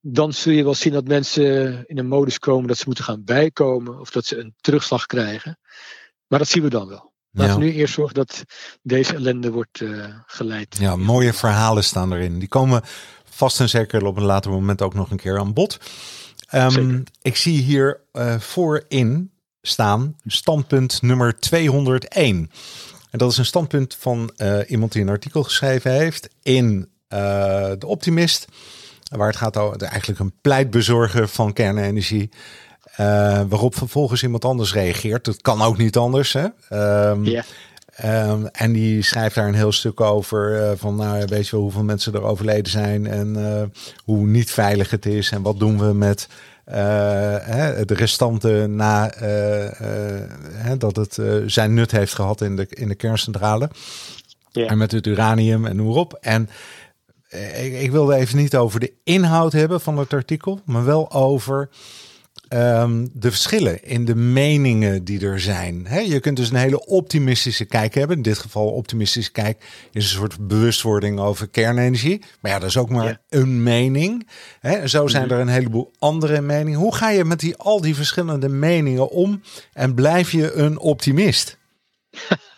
dan 0.00 0.32
zul 0.32 0.52
je 0.52 0.64
wel 0.64 0.74
zien 0.74 0.92
dat 0.92 1.08
mensen 1.08 1.84
in 1.86 1.98
een 1.98 2.08
modus 2.08 2.38
komen 2.38 2.68
dat 2.68 2.78
ze 2.78 2.84
moeten 2.86 3.04
gaan 3.04 3.24
bijkomen 3.24 4.00
of 4.00 4.10
dat 4.10 4.26
ze 4.26 4.38
een 4.38 4.54
terugslag 4.60 5.06
krijgen. 5.06 5.58
Maar 6.26 6.38
dat 6.38 6.48
zien 6.48 6.62
we 6.62 6.70
dan 6.70 6.88
wel. 6.88 7.12
Laten 7.32 7.58
we 7.58 7.64
nu 7.64 7.72
eerst 7.72 7.94
zorgen 7.94 8.14
dat 8.14 8.44
deze 8.82 9.14
ellende 9.14 9.50
wordt 9.50 9.80
uh, 9.80 10.06
geleid. 10.26 10.76
Ja, 10.78 10.96
mooie 10.96 11.32
verhalen 11.32 11.84
staan 11.84 12.12
erin. 12.12 12.38
Die 12.38 12.48
komen 12.48 12.82
vast 13.24 13.60
en 13.60 13.68
zeker 13.68 14.04
op 14.04 14.16
een 14.16 14.24
later 14.24 14.50
moment 14.50 14.82
ook 14.82 14.94
nog 14.94 15.10
een 15.10 15.16
keer 15.16 15.38
aan 15.38 15.52
bod. 15.52 15.78
Um, 16.54 17.04
ik 17.22 17.36
zie 17.36 17.62
hier 17.62 18.00
uh, 18.12 18.38
voorin 18.38 19.32
staan 19.62 20.16
standpunt 20.26 21.02
nummer 21.02 21.38
201. 21.38 22.50
En 23.10 23.18
dat 23.18 23.30
is 23.30 23.38
een 23.38 23.44
standpunt 23.44 23.96
van 23.98 24.30
uh, 24.36 24.58
iemand 24.66 24.92
die 24.92 25.02
een 25.02 25.08
artikel 25.08 25.42
geschreven 25.42 25.92
heeft 25.92 26.28
in 26.42 26.88
uh, 27.08 27.18
De 27.78 27.86
Optimist. 27.86 28.46
Waar 29.16 29.26
het 29.26 29.36
gaat 29.36 29.56
over 29.56 29.82
eigenlijk 29.82 30.20
een 30.20 30.32
pleitbezorger 30.40 31.28
van 31.28 31.52
kernenergie. 31.52 32.30
Uh, 32.90 33.40
waarop 33.48 33.76
vervolgens 33.76 34.22
iemand 34.22 34.44
anders 34.44 34.72
reageert. 34.72 35.24
Dat 35.24 35.42
kan 35.42 35.62
ook 35.62 35.78
niet 35.78 35.96
anders. 35.96 36.32
Hè? 36.32 36.46
Um, 37.10 37.24
yeah. 37.24 37.44
Um, 38.04 38.46
en 38.46 38.72
die 38.72 39.02
schrijft 39.02 39.34
daar 39.34 39.48
een 39.48 39.54
heel 39.54 39.72
stuk 39.72 40.00
over. 40.00 40.60
Uh, 40.60 40.70
van 40.76 40.96
nou, 40.96 41.24
weet 41.26 41.44
je 41.44 41.50
wel 41.50 41.60
hoeveel 41.60 41.84
mensen 41.84 42.14
er 42.14 42.22
overleden 42.22 42.70
zijn. 42.70 43.06
En 43.06 43.38
uh, 43.38 43.62
hoe 44.04 44.26
niet 44.26 44.50
veilig 44.50 44.90
het 44.90 45.06
is. 45.06 45.30
En 45.30 45.42
wat 45.42 45.58
doen 45.58 45.78
we 45.78 45.92
met 45.94 46.28
hè, 46.70 47.84
de 47.84 47.94
restanten 47.94 48.76
na 48.76 49.12
hè, 50.54 50.76
dat 50.76 50.96
het 50.96 51.18
zijn 51.46 51.74
nut 51.74 51.90
heeft 51.90 52.14
gehad 52.14 52.40
in 52.40 52.56
de, 52.56 52.66
in 52.68 52.88
de 52.88 52.94
kerncentrale. 52.94 53.70
En 54.52 54.78
met 54.78 54.92
het 54.92 55.06
uranium 55.06 55.66
en 55.66 55.76
noem 55.76 55.96
op. 55.96 56.18
En 56.20 56.48
ik, 57.54 57.80
ik 57.80 57.90
wilde 57.90 58.14
even 58.14 58.36
niet 58.36 58.56
over 58.56 58.80
de 58.80 58.92
inhoud 59.04 59.52
hebben 59.52 59.80
van 59.80 59.98
het 59.98 60.12
artikel, 60.12 60.60
maar 60.64 60.84
wel 60.84 61.12
over 61.12 61.68
Ehm, 62.50 63.06
de 63.12 63.30
verschillen 63.30 63.84
in 63.84 64.04
de 64.04 64.14
meningen 64.14 65.04
die 65.04 65.26
er 65.26 65.40
zijn. 65.40 65.86
je 66.06 66.20
kunt 66.20 66.36
dus 66.36 66.50
een 66.50 66.56
hele 66.56 66.86
optimistische 66.86 67.64
kijk 67.64 67.94
hebben. 67.94 68.16
In 68.16 68.22
dit 68.22 68.38
geval 68.38 68.70
optimistische 68.70 69.32
kijk 69.32 69.64
is 69.92 70.04
een 70.04 70.18
soort 70.18 70.46
bewustwording 70.46 71.20
over 71.20 71.48
kernenergie. 71.48 72.22
Maar 72.40 72.50
ja, 72.50 72.58
dat 72.58 72.68
is 72.68 72.76
ook 72.76 72.88
maar 72.88 73.20
een 73.28 73.62
mening. 73.62 74.28
He, 74.60 74.88
zo 74.88 75.06
zijn 75.06 75.24
mhm. 75.24 75.32
er 75.34 75.40
een 75.40 75.48
heleboel 75.48 75.92
andere 75.98 76.40
meningen. 76.40 76.78
Hoe 76.78 76.94
ga 76.94 77.10
je 77.10 77.24
met 77.24 77.40
die, 77.40 77.56
al 77.56 77.80
die 77.80 77.94
verschillende 77.94 78.48
meningen 78.48 79.10
om 79.10 79.42
en 79.72 79.94
blijf 79.94 80.32
je 80.32 80.52
een 80.52 80.78
optimist? 80.78 81.58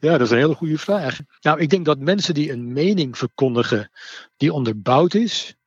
Ja, 0.00 0.10
dat 0.10 0.20
is 0.20 0.30
een 0.30 0.38
hele 0.38 0.54
goede 0.54 0.78
vraag. 0.78 1.18
Nou, 1.40 1.60
ik 1.60 1.70
denk 1.70 1.84
dat 1.84 1.98
mensen 1.98 2.34
die 2.34 2.52
een 2.52 2.72
mening 2.72 3.18
verkondigen 3.18 3.90
die 4.36 4.52
onderbouwd 4.52 5.14
is, 5.14 5.57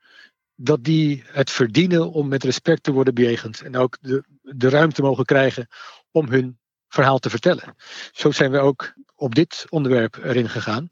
dat 0.64 0.84
die 0.84 1.24
het 1.26 1.52
verdienen 1.52 2.12
om 2.12 2.28
met 2.28 2.44
respect 2.44 2.84
te 2.84 2.92
worden 2.92 3.14
bejegend. 3.14 3.62
En 3.62 3.78
ook 3.78 3.98
de, 4.02 4.24
de 4.42 4.70
ruimte 4.70 5.02
mogen 5.02 5.26
krijgen 5.26 5.68
om 6.12 6.28
hun 6.28 6.60
verhaal 6.88 7.20
te 7.20 7.30
vertellen. 7.30 7.76
Zo 8.12 8.32
zijn 8.32 8.52
we 8.52 8.60
ook 8.60 8.94
op 9.16 9.36
dit 9.36 9.66
onderwerp 9.70 10.18
erin 10.24 10.50
gegaan. 10.50 10.88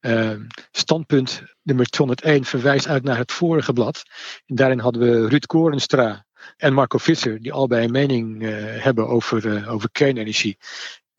Uh, 0.00 0.32
standpunt 0.70 1.42
nummer 1.62 1.86
201 1.86 2.44
verwijst 2.44 2.88
uit 2.88 3.02
naar 3.02 3.16
het 3.16 3.32
vorige 3.32 3.72
blad. 3.72 4.02
Daarin 4.46 4.78
hadden 4.78 5.02
we 5.02 5.28
Ruud 5.28 5.46
Korenstra 5.46 6.26
en 6.56 6.72
Marco 6.72 6.98
Visser, 6.98 7.42
die 7.42 7.52
allebei 7.52 7.84
een 7.84 7.90
mening 7.90 8.42
uh, 8.42 8.82
hebben 8.82 9.08
over, 9.08 9.46
uh, 9.46 9.72
over 9.72 9.90
kernenergie. 9.90 10.58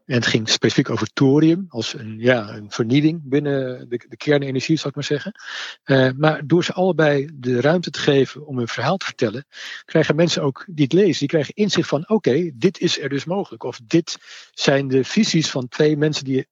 En 0.10 0.16
het 0.16 0.26
ging 0.26 0.50
specifiek 0.50 0.90
over 0.90 1.08
thorium 1.14 1.66
als 1.68 1.94
een, 1.94 2.20
ja, 2.20 2.50
een 2.56 2.72
vernieling 2.72 3.22
binnen 3.24 3.90
de, 3.90 4.06
de 4.10 4.18
kernenergie, 4.18 4.76
zou 4.76 4.90
ik 4.90 4.96
maar 4.96 5.04
zeggen. 5.04 5.32
Uh, 5.86 6.10
maar 6.18 6.48
door 6.48 6.64
ze 6.64 6.74
allebei 6.74 7.30
de 7.34 7.62
ruimte 7.62 7.90
te 7.90 8.00
geven 8.00 8.46
om 8.46 8.58
hun 8.58 8.68
verhaal 8.68 8.98
te 8.98 9.06
vertellen, 9.06 9.46
krijgen 9.86 10.16
mensen 10.16 10.42
ook 10.44 10.66
die 10.70 10.84
het 10.84 10.94
lezen, 10.94 11.20
die 11.20 11.28
krijgen 11.28 11.54
inzicht 11.54 11.88
van 11.88 12.10
oké, 12.10 12.52
dit 12.54 12.80
is 12.80 13.00
er 13.00 13.10
dus 13.10 13.26
mogelijk. 13.26 13.64
Of 13.64 13.80
dit 13.84 14.18
zijn 14.52 14.88
de 14.88 15.04
visies 15.04 15.50
van 15.50 15.68
twee 15.68 15.98
mensen 15.98 16.26
die, 16.26 16.48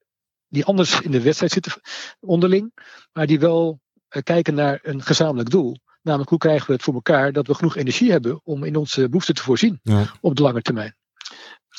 die 0.48 0.66
anders 0.66 1.02
in 1.02 1.12
de 1.12 1.22
wedstrijd 1.22 1.52
zitten 1.52 1.74
onderling, 2.20 2.72
maar 3.14 3.28
die 3.28 3.40
wel 3.40 3.80
uh, 4.10 4.22
kijken 4.24 4.54
naar 4.54 4.80
een 4.84 5.02
gezamenlijk 5.02 5.50
doel. 5.50 5.78
Namelijk 6.02 6.30
hoe 6.30 6.40
krijgen 6.40 6.68
we 6.68 6.74
het 6.74 6.84
voor 6.84 6.94
elkaar 6.94 7.32
dat 7.32 7.48
we 7.48 7.54
genoeg 7.54 7.76
energie 7.76 8.12
hebben 8.12 8.42
om 8.44 8.64
in 8.64 8.76
onze 8.76 9.10
behoeften 9.10 9.36
te 9.36 9.44
voorzien 9.44 9.80
ja. 9.84 10.12
op 10.22 10.36
de 10.36 10.42
lange 10.42 10.62
termijn. 10.62 10.97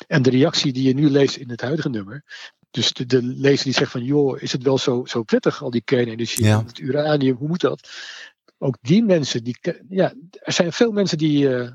En 0.07 0.23
de 0.23 0.31
reactie 0.31 0.73
die 0.73 0.87
je 0.87 0.95
nu 0.95 1.11
leest 1.11 1.37
in 1.37 1.51
het 1.51 1.61
huidige 1.61 1.89
nummer. 1.89 2.25
Dus 2.71 2.93
de, 2.93 3.07
de 3.07 3.23
lezer 3.23 3.65
die 3.65 3.73
zegt 3.73 3.91
van 3.91 4.05
joh, 4.05 4.43
is 4.43 4.53
het 4.53 4.63
wel 4.63 4.79
zo, 4.79 5.05
zo 5.05 5.23
prettig 5.23 5.63
al 5.63 5.71
die 5.71 5.83
kernenergie, 5.85 6.45
ja. 6.45 6.65
het 6.65 6.79
uranium, 6.79 7.37
hoe 7.37 7.49
moet 7.49 7.61
dat? 7.61 7.89
Ook 8.59 8.77
die 8.81 9.05
mensen, 9.05 9.45
die, 9.45 9.59
ja, 9.89 10.15
er 10.31 10.53
zijn 10.53 10.73
veel 10.73 10.93
mensen 10.93 11.19
die 11.19 11.49
uh, 11.49 11.71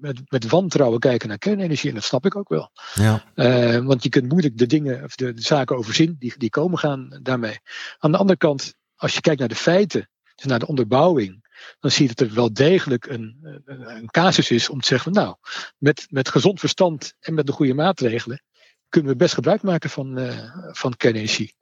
met, 0.00 0.20
met 0.30 0.48
wantrouwen 0.48 1.00
kijken 1.00 1.28
naar 1.28 1.38
kernenergie 1.38 1.88
en 1.88 1.94
dat 1.94 2.04
snap 2.04 2.26
ik 2.26 2.36
ook 2.36 2.48
wel. 2.48 2.70
Ja. 2.94 3.24
Uh, 3.34 3.84
want 3.84 4.02
je 4.02 4.08
kunt 4.08 4.28
moeilijk 4.28 4.58
de 4.58 4.66
dingen 4.66 5.04
of 5.04 5.14
de, 5.14 5.34
de, 5.34 5.42
zaken 5.42 5.76
overzien 5.76 6.16
die, 6.18 6.34
die 6.36 6.50
komen 6.50 6.78
gaan 6.78 7.18
daarmee. 7.22 7.58
Aan 7.98 8.12
de 8.12 8.18
andere 8.18 8.38
kant, 8.38 8.74
als 8.96 9.14
je 9.14 9.20
kijkt 9.20 9.40
naar 9.40 9.48
de 9.48 9.54
feiten, 9.54 10.08
dus 10.34 10.44
naar 10.44 10.58
de 10.58 10.66
onderbouwing, 10.66 11.47
dan 11.80 11.90
zie 11.90 12.08
je 12.08 12.14
dat 12.14 12.28
er 12.28 12.34
wel 12.34 12.52
degelijk 12.52 13.06
een, 13.06 13.36
een 13.64 14.06
casus 14.06 14.50
is 14.50 14.68
om 14.68 14.80
te 14.80 14.86
zeggen: 14.86 15.12
Nou, 15.12 15.36
met, 15.78 16.06
met 16.10 16.28
gezond 16.28 16.60
verstand 16.60 17.14
en 17.20 17.34
met 17.34 17.46
de 17.46 17.52
goede 17.52 17.74
maatregelen 17.74 18.42
kunnen 18.88 19.10
we 19.10 19.16
best 19.16 19.34
gebruik 19.34 19.62
maken 19.62 19.90
van, 19.90 20.18
uh, 20.18 20.38
van 20.72 20.96
kernenergie. 20.96 21.54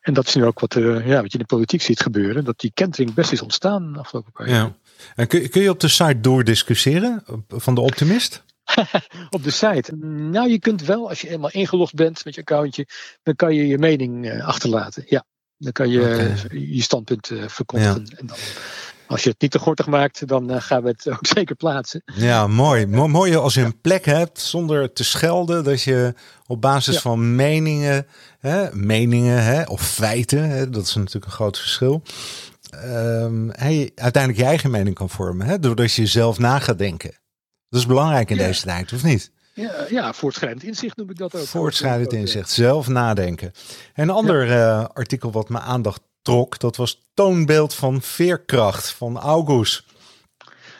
En 0.00 0.14
dat 0.14 0.26
is 0.26 0.34
nu 0.34 0.44
ook 0.44 0.60
wat, 0.60 0.74
uh, 0.74 1.06
ja, 1.06 1.22
wat 1.22 1.32
je 1.32 1.38
in 1.38 1.44
de 1.48 1.54
politiek 1.54 1.82
ziet 1.82 2.00
gebeuren: 2.00 2.44
dat 2.44 2.58
die 2.58 2.70
kentering 2.74 3.14
best 3.14 3.32
is 3.32 3.42
ontstaan 3.42 3.92
de 3.92 3.98
afgelopen 3.98 4.32
paar 4.32 4.48
jaar. 4.48 4.56
Ja. 4.56 4.76
En 5.14 5.26
kun, 5.26 5.50
kun 5.50 5.62
je 5.62 5.70
op 5.70 5.80
de 5.80 5.88
site 5.88 6.20
doordiscussiëren 6.20 7.24
van 7.48 7.74
de 7.74 7.80
Optimist? 7.80 8.44
op 9.30 9.42
de 9.42 9.50
site. 9.50 9.96
Nou, 10.06 10.50
je 10.50 10.58
kunt 10.58 10.82
wel, 10.84 11.08
als 11.08 11.20
je 11.20 11.28
eenmaal 11.28 11.50
ingelogd 11.50 11.94
bent 11.94 12.24
met 12.24 12.34
je 12.34 12.40
accountje, 12.40 12.86
dan 13.22 13.36
kan 13.36 13.54
je 13.54 13.66
je 13.66 13.78
mening 13.78 14.26
uh, 14.26 14.46
achterlaten. 14.46 15.04
Ja, 15.06 15.24
dan 15.56 15.72
kan 15.72 15.88
je 15.88 16.00
okay. 16.00 16.36
je 16.50 16.82
standpunt 16.82 17.32
verkondigen. 17.46 18.06
Ja. 18.10 18.16
En 18.16 18.26
dan 18.26 18.36
als 19.08 19.22
je 19.22 19.30
het 19.30 19.40
niet 19.40 19.50
te 19.50 19.58
gortig 19.58 19.86
maakt, 19.86 20.28
dan 20.28 20.52
uh, 20.52 20.60
gaan 20.60 20.82
we 20.82 20.88
het 20.88 21.10
ook 21.10 21.26
zeker 21.36 21.56
plaatsen. 21.56 22.02
Ja, 22.04 22.46
mooi. 22.46 22.86
mooi 22.86 23.36
als 23.36 23.54
je 23.54 23.60
een 23.60 23.80
plek 23.80 24.04
hebt 24.04 24.40
zonder 24.40 24.92
te 24.92 25.04
schelden. 25.04 25.64
Dat 25.64 25.82
je 25.82 26.14
op 26.46 26.60
basis 26.60 26.94
ja. 26.94 27.00
van 27.00 27.36
meningen, 27.36 28.06
hè, 28.38 28.74
meningen 28.74 29.44
hè, 29.44 29.62
of 29.62 29.88
feiten, 29.88 30.50
hè, 30.50 30.70
dat 30.70 30.86
is 30.86 30.94
natuurlijk 30.94 31.24
een 31.24 31.30
groot 31.30 31.58
verschil. 31.58 32.02
Um, 32.84 33.50
hey, 33.52 33.90
uiteindelijk 33.94 34.42
je 34.42 34.48
eigen 34.48 34.70
mening 34.70 34.94
kan 34.94 35.10
vormen. 35.10 35.46
Hè, 35.46 35.58
doordat 35.58 35.92
je 35.92 36.06
zelf 36.06 36.38
na 36.38 36.58
gaat 36.58 36.78
denken. 36.78 37.10
Dat 37.68 37.80
is 37.80 37.86
belangrijk 37.86 38.30
in 38.30 38.36
ja. 38.36 38.46
deze 38.46 38.62
tijd, 38.62 38.92
of 38.92 39.02
niet? 39.02 39.30
Ja, 39.54 39.86
ja, 39.88 40.12
voortschrijdend 40.12 40.62
inzicht 40.62 40.96
noem 40.96 41.10
ik 41.10 41.16
dat 41.16 41.34
ook. 41.34 41.46
Voortschrijdend 41.46 42.12
inzicht, 42.12 42.50
zelf 42.50 42.88
nadenken. 42.88 43.52
En 43.94 44.02
een 44.02 44.14
ander 44.14 44.46
uh, 44.48 44.84
artikel 44.92 45.30
wat 45.30 45.48
mijn 45.48 45.64
aandacht 45.64 46.00
trok, 46.28 46.58
dat 46.58 46.76
was 46.76 47.00
toonbeeld 47.14 47.74
van 47.74 48.02
veerkracht 48.02 48.90
van 48.90 49.18
August. 49.18 49.84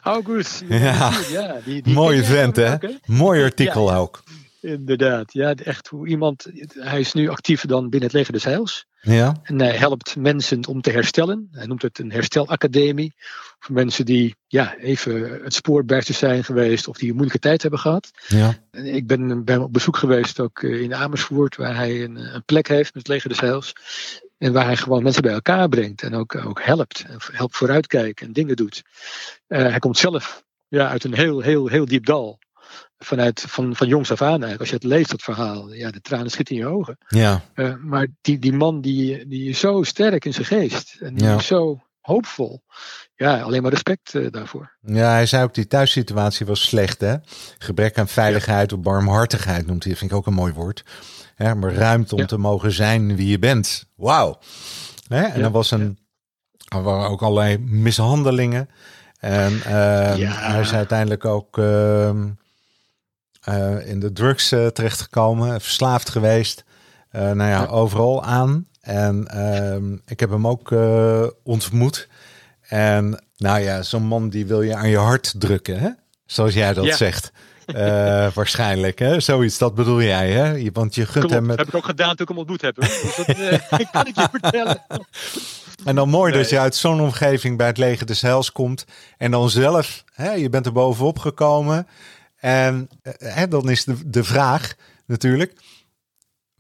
August. 0.03 0.63
Ja, 0.69 1.13
ja 1.31 1.61
die, 1.65 1.83
die 1.83 1.95
mooie 1.95 2.25
vent 2.25 2.57
hè? 2.57 2.77
Mooi 3.07 3.43
artikel 3.43 3.95
ook. 3.95 4.23
Inderdaad, 4.61 5.33
ja, 5.33 5.55
echt 5.55 5.89
hoe 5.89 6.09
iemand, 6.09 6.47
hij 6.75 7.01
is 7.01 7.13
nu 7.13 7.29
actiever 7.29 7.69
dan 7.69 7.83
binnen 7.83 8.09
het 8.09 8.13
leger 8.13 8.33
des 8.33 8.45
Heils. 8.45 8.87
Ja. 9.01 9.37
En 9.43 9.61
hij 9.61 9.77
helpt 9.77 10.17
mensen 10.17 10.67
om 10.67 10.81
te 10.81 10.91
herstellen. 10.91 11.49
Hij 11.53 11.67
noemt 11.67 11.83
het 11.83 11.99
een 11.99 12.13
herstelacademie. 12.13 13.15
Voor 13.59 13.75
mensen 13.75 14.05
die 14.05 14.37
ja, 14.47 14.77
even 14.77 15.43
het 15.43 15.55
spoor 15.55 15.85
buiten 15.85 16.15
zijn 16.15 16.45
geweest 16.45 16.89
of 16.89 16.99
die 16.99 17.09
een 17.09 17.15
moeilijke 17.15 17.41
tijd 17.41 17.63
hebben 17.63 17.81
gehad. 17.81 18.11
Ja. 18.27 18.55
Ik 18.71 19.07
ben 19.07 19.45
bij 19.45 19.55
hem 19.55 19.65
op 19.65 19.73
bezoek 19.73 19.97
geweest 19.97 20.41
ook 20.41 20.63
eh, 20.63 20.81
in 20.81 20.95
Amersfoort, 20.95 21.57
waar 21.57 21.77
hij 21.77 22.05
een, 22.05 22.17
een 22.35 22.45
plek 22.45 22.69
heeft 22.69 22.95
met 22.95 23.03
het 23.03 23.09
leger 23.09 23.29
des 23.29 23.41
Heils. 23.41 23.73
En 24.39 24.53
waar 24.53 24.65
hij 24.65 24.77
gewoon 24.77 25.03
mensen 25.03 25.23
bij 25.23 25.33
elkaar 25.33 25.69
brengt 25.69 26.03
en 26.03 26.15
ook, 26.15 26.35
ook 26.35 26.63
helpt. 26.63 27.05
Helpt 27.33 27.57
vooruitkijken 27.57 28.27
en 28.27 28.33
dingen 28.33 28.57
doet. 28.57 28.83
Uh, 29.49 29.59
hij 29.59 29.79
komt 29.79 29.99
zelf 29.99 30.45
ja, 30.69 30.89
uit 30.89 31.05
een 31.05 31.15
heel, 31.15 31.41
heel, 31.41 31.67
heel 31.67 31.85
diep 31.85 32.07
dal. 32.07 32.39
Vanuit, 32.99 33.45
van, 33.49 33.77
van 33.77 33.89
jongs 33.89 34.11
af 34.11 34.23
aan 34.23 34.29
eigenlijk. 34.29 34.61
Als 34.61 34.69
je 34.69 34.75
het 34.75 34.85
leest, 34.85 35.11
dat 35.11 35.23
verhaal, 35.23 35.73
ja, 35.73 35.91
de 35.91 36.01
tranen 36.01 36.31
schieten 36.31 36.55
in 36.55 36.61
je 36.61 36.67
ogen. 36.69 36.99
Ja. 37.09 37.45
Uh, 37.55 37.75
maar 37.75 38.07
die, 38.21 38.39
die 38.39 38.53
man 38.53 38.81
die, 38.81 39.27
die 39.27 39.49
is 39.49 39.61
zo 39.61 39.83
sterk 39.83 40.25
in 40.25 40.35
zijn 40.35 40.47
geest. 40.47 40.97
En 41.01 41.15
die 41.15 41.27
ja. 41.27 41.37
is 41.37 41.47
zo 41.47 41.83
hoopvol. 42.09 42.63
Ja, 43.15 43.41
alleen 43.41 43.63
maar 43.63 43.71
respect 43.71 44.15
uh, 44.15 44.31
daarvoor. 44.31 44.77
Ja, 44.81 45.11
hij 45.11 45.27
zei 45.27 45.45
ook 45.45 45.55
die 45.55 45.67
thuissituatie 45.67 46.47
was 46.47 46.63
slecht, 46.63 47.01
hè? 47.01 47.15
Gebrek 47.59 47.99
aan 47.99 48.09
veiligheid 48.09 48.73
of 48.73 48.81
barmhartigheid 48.81 49.67
noemt 49.67 49.83
hij. 49.83 49.91
Dat 49.91 50.01
vind 50.01 50.11
ik 50.11 50.17
ook 50.17 50.27
een 50.27 50.35
mooi 50.35 50.53
woord. 50.53 50.85
Hè, 51.35 51.55
maar 51.55 51.73
ruimte 51.73 52.15
om 52.15 52.27
te 52.27 52.39
mogen 52.39 52.73
zijn 52.73 53.17
wie 53.17 53.29
je 53.29 53.39
bent. 53.39 53.87
Wauw. 53.97 54.39
Hè? 55.09 55.23
En 55.23 55.39
ja. 55.39 55.45
er 55.45 55.51
was 55.51 55.71
een, 55.71 55.99
er 56.69 56.83
waren 56.83 57.09
ook 57.09 57.23
allerlei 57.23 57.59
mishandelingen. 57.59 58.69
En 59.19 59.53
uh, 59.53 59.63
hij 60.35 60.61
is 60.61 60.73
uiteindelijk 60.73 61.25
ook 61.25 61.59
uh, 61.59 62.11
uh, 63.49 63.89
in 63.89 64.01
de 64.01 64.13
drugs 64.13 64.53
uh, 64.53 64.67
terechtgekomen, 64.67 65.61
verslaafd 65.61 66.09
geweest. 66.09 66.65
nou 67.11 67.43
ja, 67.43 67.67
overal 67.67 68.25
aan. 68.25 68.67
En 68.89 69.27
ehm, 69.29 69.93
ik 70.07 70.21
heb 70.21 70.31
hem 70.31 70.47
ook 70.47 70.75
ontmoet. 71.43 72.09
En 72.61 73.25
nou 73.37 73.61
ja, 73.61 73.83
zo'n 73.83 74.03
man 74.03 74.29
die 74.29 74.47
wil 74.47 74.63
je 74.63 74.75
aan 74.75 74.89
je 74.89 74.97
hart 74.97 75.35
drukken, 75.39 75.79
hè? 75.79 75.91
zoals 76.27 76.55
jij 76.55 76.75
dat 76.75 76.95
zegt. 76.95 77.33
Uh, 77.67 77.77
waarschijnlijk, 78.35 78.99
hè? 78.99 79.21
Zoiets, 79.21 79.59
dat 79.59 79.75
bedoel 79.75 80.03
jij, 80.03 80.31
hè? 80.31 80.71
Want 80.73 80.95
je 80.95 81.07
gunt 81.07 81.31
hem. 81.31 81.47
Met... 81.47 81.59
heb 81.59 81.69
ik 81.69 81.75
ook 81.75 81.85
gedaan 81.85 82.17
toen 82.17 82.23
ik 82.23 82.29
hem 82.29 82.39
ontmoet 82.39 82.61
heb. 82.61 82.75
Dus 82.75 83.17
dat 83.17 83.29
uh, 83.29 83.59
kan 83.93 84.07
ik 84.07 84.15
je 84.15 84.29
vertellen. 84.31 84.83
En 85.85 85.95
dan 85.95 86.09
mooi 86.09 86.33
nee. 86.33 86.41
dat 86.41 86.51
je 86.51 86.59
uit 86.59 86.77
zo'n 86.77 87.01
omgeving 87.01 87.57
bij 87.57 87.67
het 87.67 87.79
leger 87.79 88.07
des 88.07 88.23
Heils 88.23 88.53
komt. 88.53 88.85
En 89.19 89.31
dan 89.31 89.51
zelf, 89.51 90.05
hè, 90.13 90.33
je 90.33 90.49
bent 90.49 90.67
er 90.67 90.73
bovenop 90.73 91.19
gekomen. 91.19 91.87
En 92.37 92.89
hè, 93.19 93.49
dan 93.49 93.71
is 93.71 93.85
de, 93.85 94.11
de 94.11 94.25
vraag 94.25 94.75
natuurlijk, 95.07 95.53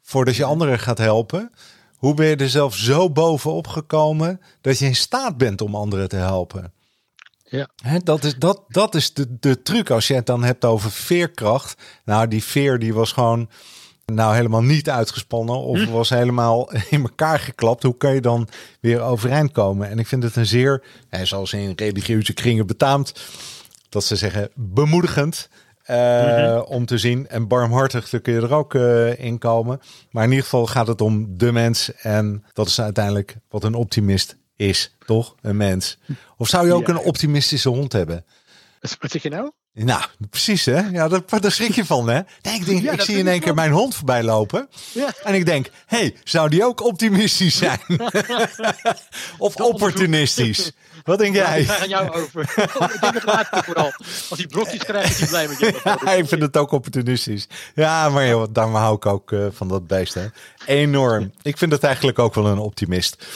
voordat 0.03 0.37
je 0.37 0.45
anderen 0.45 0.79
gaat 0.79 0.99
helpen. 0.99 1.51
Hoe 1.99 2.15
ben 2.15 2.27
je 2.27 2.37
er 2.37 2.51
zelf 2.51 2.77
zo 2.77 3.11
bovenop 3.11 3.67
gekomen 3.67 4.41
dat 4.61 4.79
je 4.79 4.85
in 4.85 4.97
staat 4.97 5.37
bent 5.37 5.61
om 5.61 5.75
anderen 5.75 6.09
te 6.09 6.17
helpen? 6.17 6.73
Ja. 7.45 7.69
He, 7.83 7.99
dat 7.99 8.25
is, 8.25 8.35
dat, 8.35 8.65
dat 8.69 8.95
is 8.95 9.15
de, 9.15 9.39
de 9.41 9.63
truc 9.63 9.91
als 9.91 10.07
je 10.07 10.15
het 10.15 10.27
dan 10.27 10.45
hebt 10.45 10.65
over 10.65 10.91
veerkracht. 10.91 11.83
Nou, 12.05 12.29
die 12.29 12.45
veer 12.45 12.79
die 12.79 12.95
was 12.95 13.13
gewoon 13.13 13.49
nou 14.05 14.35
helemaal 14.35 14.63
niet 14.63 14.91
uitgespannen 14.91 15.57
of 15.57 15.85
hm. 15.85 15.91
was 15.91 16.09
helemaal 16.09 16.73
in 16.91 17.01
elkaar 17.01 17.39
geklapt. 17.39 17.83
Hoe 17.83 17.97
kun 17.97 18.15
je 18.15 18.21
dan 18.21 18.49
weer 18.81 19.01
overeind 19.01 19.53
komen? 19.53 19.89
En 19.89 19.99
ik 19.99 20.07
vind 20.07 20.23
het 20.23 20.37
een 20.37 20.47
zeer, 20.47 20.83
zoals 21.23 21.53
in 21.53 21.73
religieuze 21.77 22.33
kringen 22.33 22.67
betaamt, 22.67 23.13
dat 23.89 24.05
ze 24.05 24.17
zeggen 24.17 24.51
bemoedigend. 24.55 25.49
Uh, 25.91 26.63
Om 26.67 26.87
te 26.87 26.99
zien. 26.99 27.29
En 27.29 27.49
barmhartig, 27.49 28.09
kun 28.23 28.33
je 28.33 28.41
er 28.41 28.55
ook 28.55 28.75
uh, 28.75 29.19
in 29.19 29.39
komen. 29.39 29.81
Maar 30.11 30.25
in 30.25 30.31
ieder 30.31 30.45
geval 30.45 30.67
gaat 30.67 30.87
het 30.87 31.01
om 31.01 31.39
de 31.39 31.53
mens. 31.53 31.93
En 31.95 32.45
dat 32.53 32.67
is 32.67 32.81
uiteindelijk 32.81 33.37
wat 33.49 33.65
een 33.65 33.75
optimist 33.75 34.37
is, 34.57 34.97
toch? 35.07 35.35
Een 35.41 35.57
mens. 35.57 35.99
Of 36.37 36.49
zou 36.49 36.67
je 36.67 36.73
ook 36.73 36.89
een 36.89 36.99
optimistische 36.99 37.69
hond 37.69 37.93
hebben? 37.93 38.25
Wat 38.81 39.11
zeg 39.11 39.23
je 39.23 39.29
nou? 39.29 39.51
Nou, 39.85 40.03
precies 40.31 40.65
hè. 40.65 40.81
Ja, 40.81 41.09
daar, 41.09 41.23
daar 41.41 41.53
schrik 41.53 41.75
je 41.75 41.85
van 41.85 42.09
hè. 42.09 42.21
Nee, 42.43 42.55
ik 42.55 42.67
denk, 42.67 42.91
ik 42.91 43.01
zie 43.01 43.19
in 43.19 43.29
één 43.29 43.41
keer 43.41 43.55
mijn 43.55 43.71
hond 43.71 43.95
voorbij 43.95 44.23
lopen. 44.23 44.69
Ja. 44.93 45.13
En 45.23 45.35
ik 45.35 45.47
denk, 45.47 45.71
hé, 45.87 45.99
hey, 45.99 46.17
zou 46.25 46.49
die 46.49 46.65
ook 46.65 46.85
optimistisch 46.85 47.57
zijn? 47.57 47.81
of 49.39 49.57
opportunistisch? 49.57 50.73
Wat 51.05 51.19
denk 51.19 51.35
jij? 51.35 51.67
Aan 51.81 51.89
jou 51.89 52.11
over. 52.11 52.41
ik 52.95 53.01
denk 53.01 53.15
het 53.15 53.25
laatste 53.25 53.63
vooral. 53.65 53.93
Als 54.29 54.39
hij 54.39 54.47
brokjes 54.47 54.85
krijgt, 54.85 55.11
is 55.11 55.19
hij 55.19 55.29
blij 55.29 55.49
met 55.49 55.59
je. 55.59 55.81
Ja, 55.85 56.13
ik 56.13 56.29
vind 56.29 56.43
het 56.43 56.57
ook 56.57 56.73
opportunistisch. 56.73 57.49
Ja, 57.75 58.09
maar 58.09 58.27
joh, 58.27 58.47
daarom 58.51 58.75
hou 58.75 58.95
ik 58.95 59.07
ook 59.07 59.31
uh, 59.31 59.47
van 59.51 59.69
dat 59.69 59.87
beest 59.87 60.15
hè. 60.15 60.27
Enorm. 60.67 61.33
Ik 61.43 61.59
vind 61.59 61.73
het 61.73 61.83
eigenlijk 61.83 62.19
ook 62.19 62.35
wel 62.35 62.47
een 62.47 62.59
optimist. 62.59 63.27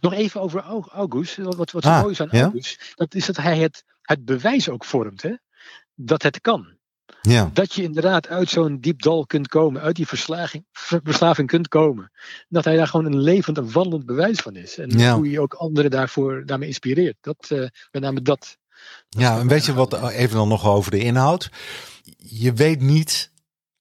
Nog 0.00 0.12
even 0.12 0.40
over 0.40 0.60
August. 0.92 1.36
Wat, 1.36 1.70
wat 1.70 1.84
ah, 1.84 2.00
mooi 2.00 2.12
is 2.12 2.20
aan 2.20 2.30
August. 2.30 2.92
Dat 2.94 3.14
is 3.14 3.26
dat 3.26 3.36
hij 3.36 3.58
het, 3.58 3.84
het 4.02 4.24
bewijs 4.24 4.68
ook 4.68 4.84
vormt. 4.84 5.22
Hè? 5.22 5.32
Dat 5.94 6.22
het 6.22 6.40
kan. 6.40 6.74
Ja. 7.22 7.50
Dat 7.52 7.74
je 7.74 7.82
inderdaad 7.82 8.28
uit 8.28 8.48
zo'n 8.48 8.80
diep 8.80 9.02
dal 9.02 9.26
kunt 9.26 9.48
komen, 9.48 9.82
uit 9.82 9.96
die 9.96 10.06
verslaving, 10.06 10.64
verslaving 10.72 11.48
kunt 11.48 11.68
komen. 11.68 12.10
Dat 12.48 12.64
hij 12.64 12.76
daar 12.76 12.88
gewoon 12.88 13.06
een 13.06 13.20
levend 13.20 13.58
en 13.58 13.72
wandelend 13.72 14.06
bewijs 14.06 14.38
van 14.38 14.56
is. 14.56 14.78
En 14.78 15.10
hoe 15.10 15.30
je 15.30 15.40
ook 15.40 15.54
anderen 15.54 15.90
daarvoor, 15.90 16.42
daarmee 16.46 16.68
inspireert. 16.68 17.16
Dat, 17.20 17.48
uh, 17.52 17.58
met 17.90 18.02
name 18.02 18.22
dat. 18.22 18.56
Ja, 19.08 19.38
en 19.38 19.48
weet 19.48 19.66
je 19.66 19.74
wat, 19.74 20.10
even 20.10 20.36
dan 20.36 20.48
nog 20.48 20.66
over 20.66 20.90
de 20.90 20.98
inhoud. 20.98 21.50
Je 22.16 22.52
weet 22.52 22.80
niet 22.80 23.30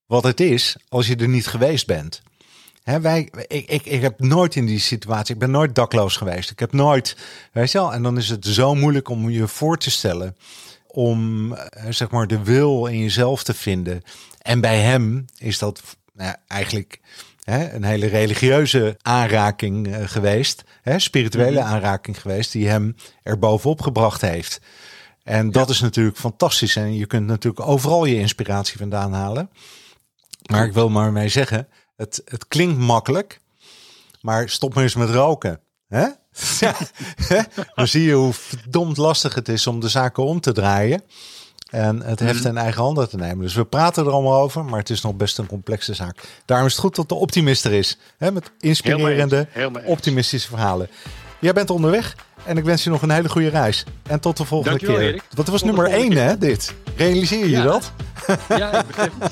wat 0.06 0.24
het 0.24 0.40
is 0.40 0.76
als 0.88 1.08
je 1.08 1.16
er 1.16 1.28
niet 1.28 1.48
geweest 1.48 1.88
bent. 1.88 2.22
He, 2.84 3.02
wij, 3.02 3.32
ik, 3.48 3.70
ik, 3.70 3.86
ik 3.86 4.02
heb 4.02 4.20
nooit 4.20 4.56
in 4.56 4.66
die 4.66 4.80
situatie, 4.80 5.34
ik 5.34 5.40
ben 5.40 5.52
nooit 5.52 5.76
dakloos 5.76 6.18
geweest. 6.18 6.52
Ik 6.52 6.60
heb 6.60 6.74
nooit, 6.74 7.18
weet 7.52 7.72
je 7.72 7.78
wel, 7.78 7.94
en 7.94 8.04
dan 8.04 8.18
is 8.18 8.30
het 8.30 8.46
zo 8.46 8.76
moeilijk 8.76 9.10
om 9.10 9.30
je 9.30 9.48
voor 9.48 9.78
te 9.78 9.92
stellen 9.92 10.36
om 10.96 11.54
eh, 11.54 11.86
zeg 11.90 12.10
maar 12.10 12.28
de 12.28 12.44
wil 12.44 12.86
in 12.86 13.00
jezelf 13.00 13.44
te 13.44 13.54
vinden. 13.54 14.02
En 14.42 14.62
bij 14.62 14.80
hem 14.80 15.26
is 15.38 15.60
dat 15.60 15.82
nou, 16.14 16.36
eigenlijk 16.48 17.00
hè, 17.44 17.74
een 17.74 17.84
hele 17.84 18.06
religieuze 18.06 18.98
aanraking 19.02 19.88
uh, 19.88 19.98
geweest, 20.06 20.64
hè, 20.82 21.00
spirituele 21.00 21.60
mhm. 21.60 21.70
aanraking 21.70 22.22
geweest, 22.22 22.52
die 22.52 22.68
hem 22.68 22.96
er 23.24 23.40
bovenop 23.40 23.82
gebracht 23.82 24.22
heeft. 24.22 24.62
En 25.24 25.52
dat 25.52 25.70
is 25.70 25.80
natuurlijk 25.80 26.18
fantastisch. 26.18 26.76
En 26.76 26.96
je 26.96 27.06
kunt 27.06 27.28
natuurlijk 27.28 27.68
overal 27.68 28.06
je 28.06 28.20
inspiratie 28.20 28.78
vandaan 28.78 29.14
halen. 29.14 29.50
Maar 30.50 30.66
ik 30.66 30.74
wil 30.74 30.90
maar 30.90 31.12
mee 31.12 31.30
zeggen, 31.30 31.68
het, 31.96 32.22
het 32.26 32.48
klinkt 32.48 32.78
makkelijk, 32.78 33.40
maar 34.22 34.50
stop 34.50 34.74
maar 34.74 34.84
eens 34.84 34.96
met 34.96 35.10
roken. 35.10 35.60
Hè? 35.94 36.08
Ja, 36.60 36.76
dan 37.76 37.88
zie 37.88 38.04
je 38.04 38.14
hoe 38.14 38.34
verdomd 38.34 38.98
lastig 38.98 39.36
het 39.36 39.50
is 39.50 39.68
om 39.68 39.80
de 39.80 39.88
zaken 39.88 40.24
om 40.24 40.40
te 40.40 40.52
draaien. 40.52 41.04
En 41.70 42.02
het 42.02 42.20
heft 42.20 42.40
mhm. 42.40 42.48
in 42.48 42.58
eigen 42.58 42.82
handen 42.82 43.10
te 43.10 43.18
nemen. 43.18 43.40
Dus 43.40 43.54
we 43.54 43.66
praten 43.66 44.06
er 44.06 44.12
allemaal 44.12 44.42
over, 44.42 44.66
maar 44.66 44.80
het 44.80 44.90
is 44.90 45.02
nog 45.02 45.16
best 45.16 45.38
een 45.38 45.48
complexe 45.48 45.94
zaak. 45.94 46.20
Daarom 46.46 46.68
is 46.68 46.74
het 46.74 46.82
goed 46.82 46.96
dat 46.96 47.10
de 47.10 47.16
optimist 47.16 47.66
er 47.66 47.72
is. 47.72 47.98
Hè, 48.18 48.32
met 48.32 48.52
inspirerende, 48.60 49.48
optimistische 49.86 50.48
verhalen. 50.48 50.90
Jij 51.40 51.54
bent 51.54 51.70
onderweg 51.70 52.16
en 52.46 52.58
ik 52.58 52.64
wens 52.64 52.84
je 52.84 52.90
nog 52.90 53.02
een 53.02 53.12
hele 53.12 53.30
goede 53.30 53.50
reis. 53.50 53.86
En 54.08 54.20
tot 54.20 54.38
de 54.38 54.46
volgende 54.46 54.78
Dankjewel, 54.78 55.06
keer. 55.06 55.14
Erik. 55.14 55.24
Dat 55.34 55.48
was 55.48 55.64
nummer 55.64 55.86
1, 55.86 56.12
hè, 56.12 56.38
dit. 56.38 56.74
Realiseer 56.96 57.48
je 57.48 57.62
dat? 57.62 57.92
Ja, 58.50 58.80
ik 58.80 58.88
begrijp 58.88 59.12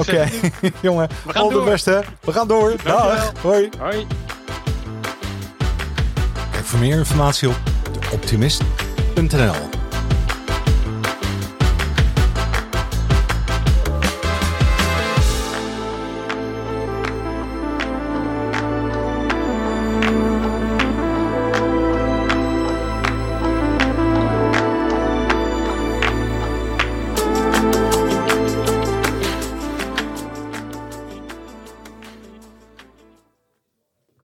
Oké, 0.00 0.28
jongen. 0.82 1.08
Al 1.32 1.48
de 1.48 1.62
beste. 1.64 2.04
We 2.20 2.32
gaan 2.32 2.48
door. 2.48 2.74
Dag. 2.84 3.32
Hoi. 3.42 3.68
Hoi. 3.78 4.06
Voor 6.74 6.82
meer 6.82 6.98
informatie 6.98 7.48
op 7.48 7.56
optimist.nl 8.12 9.73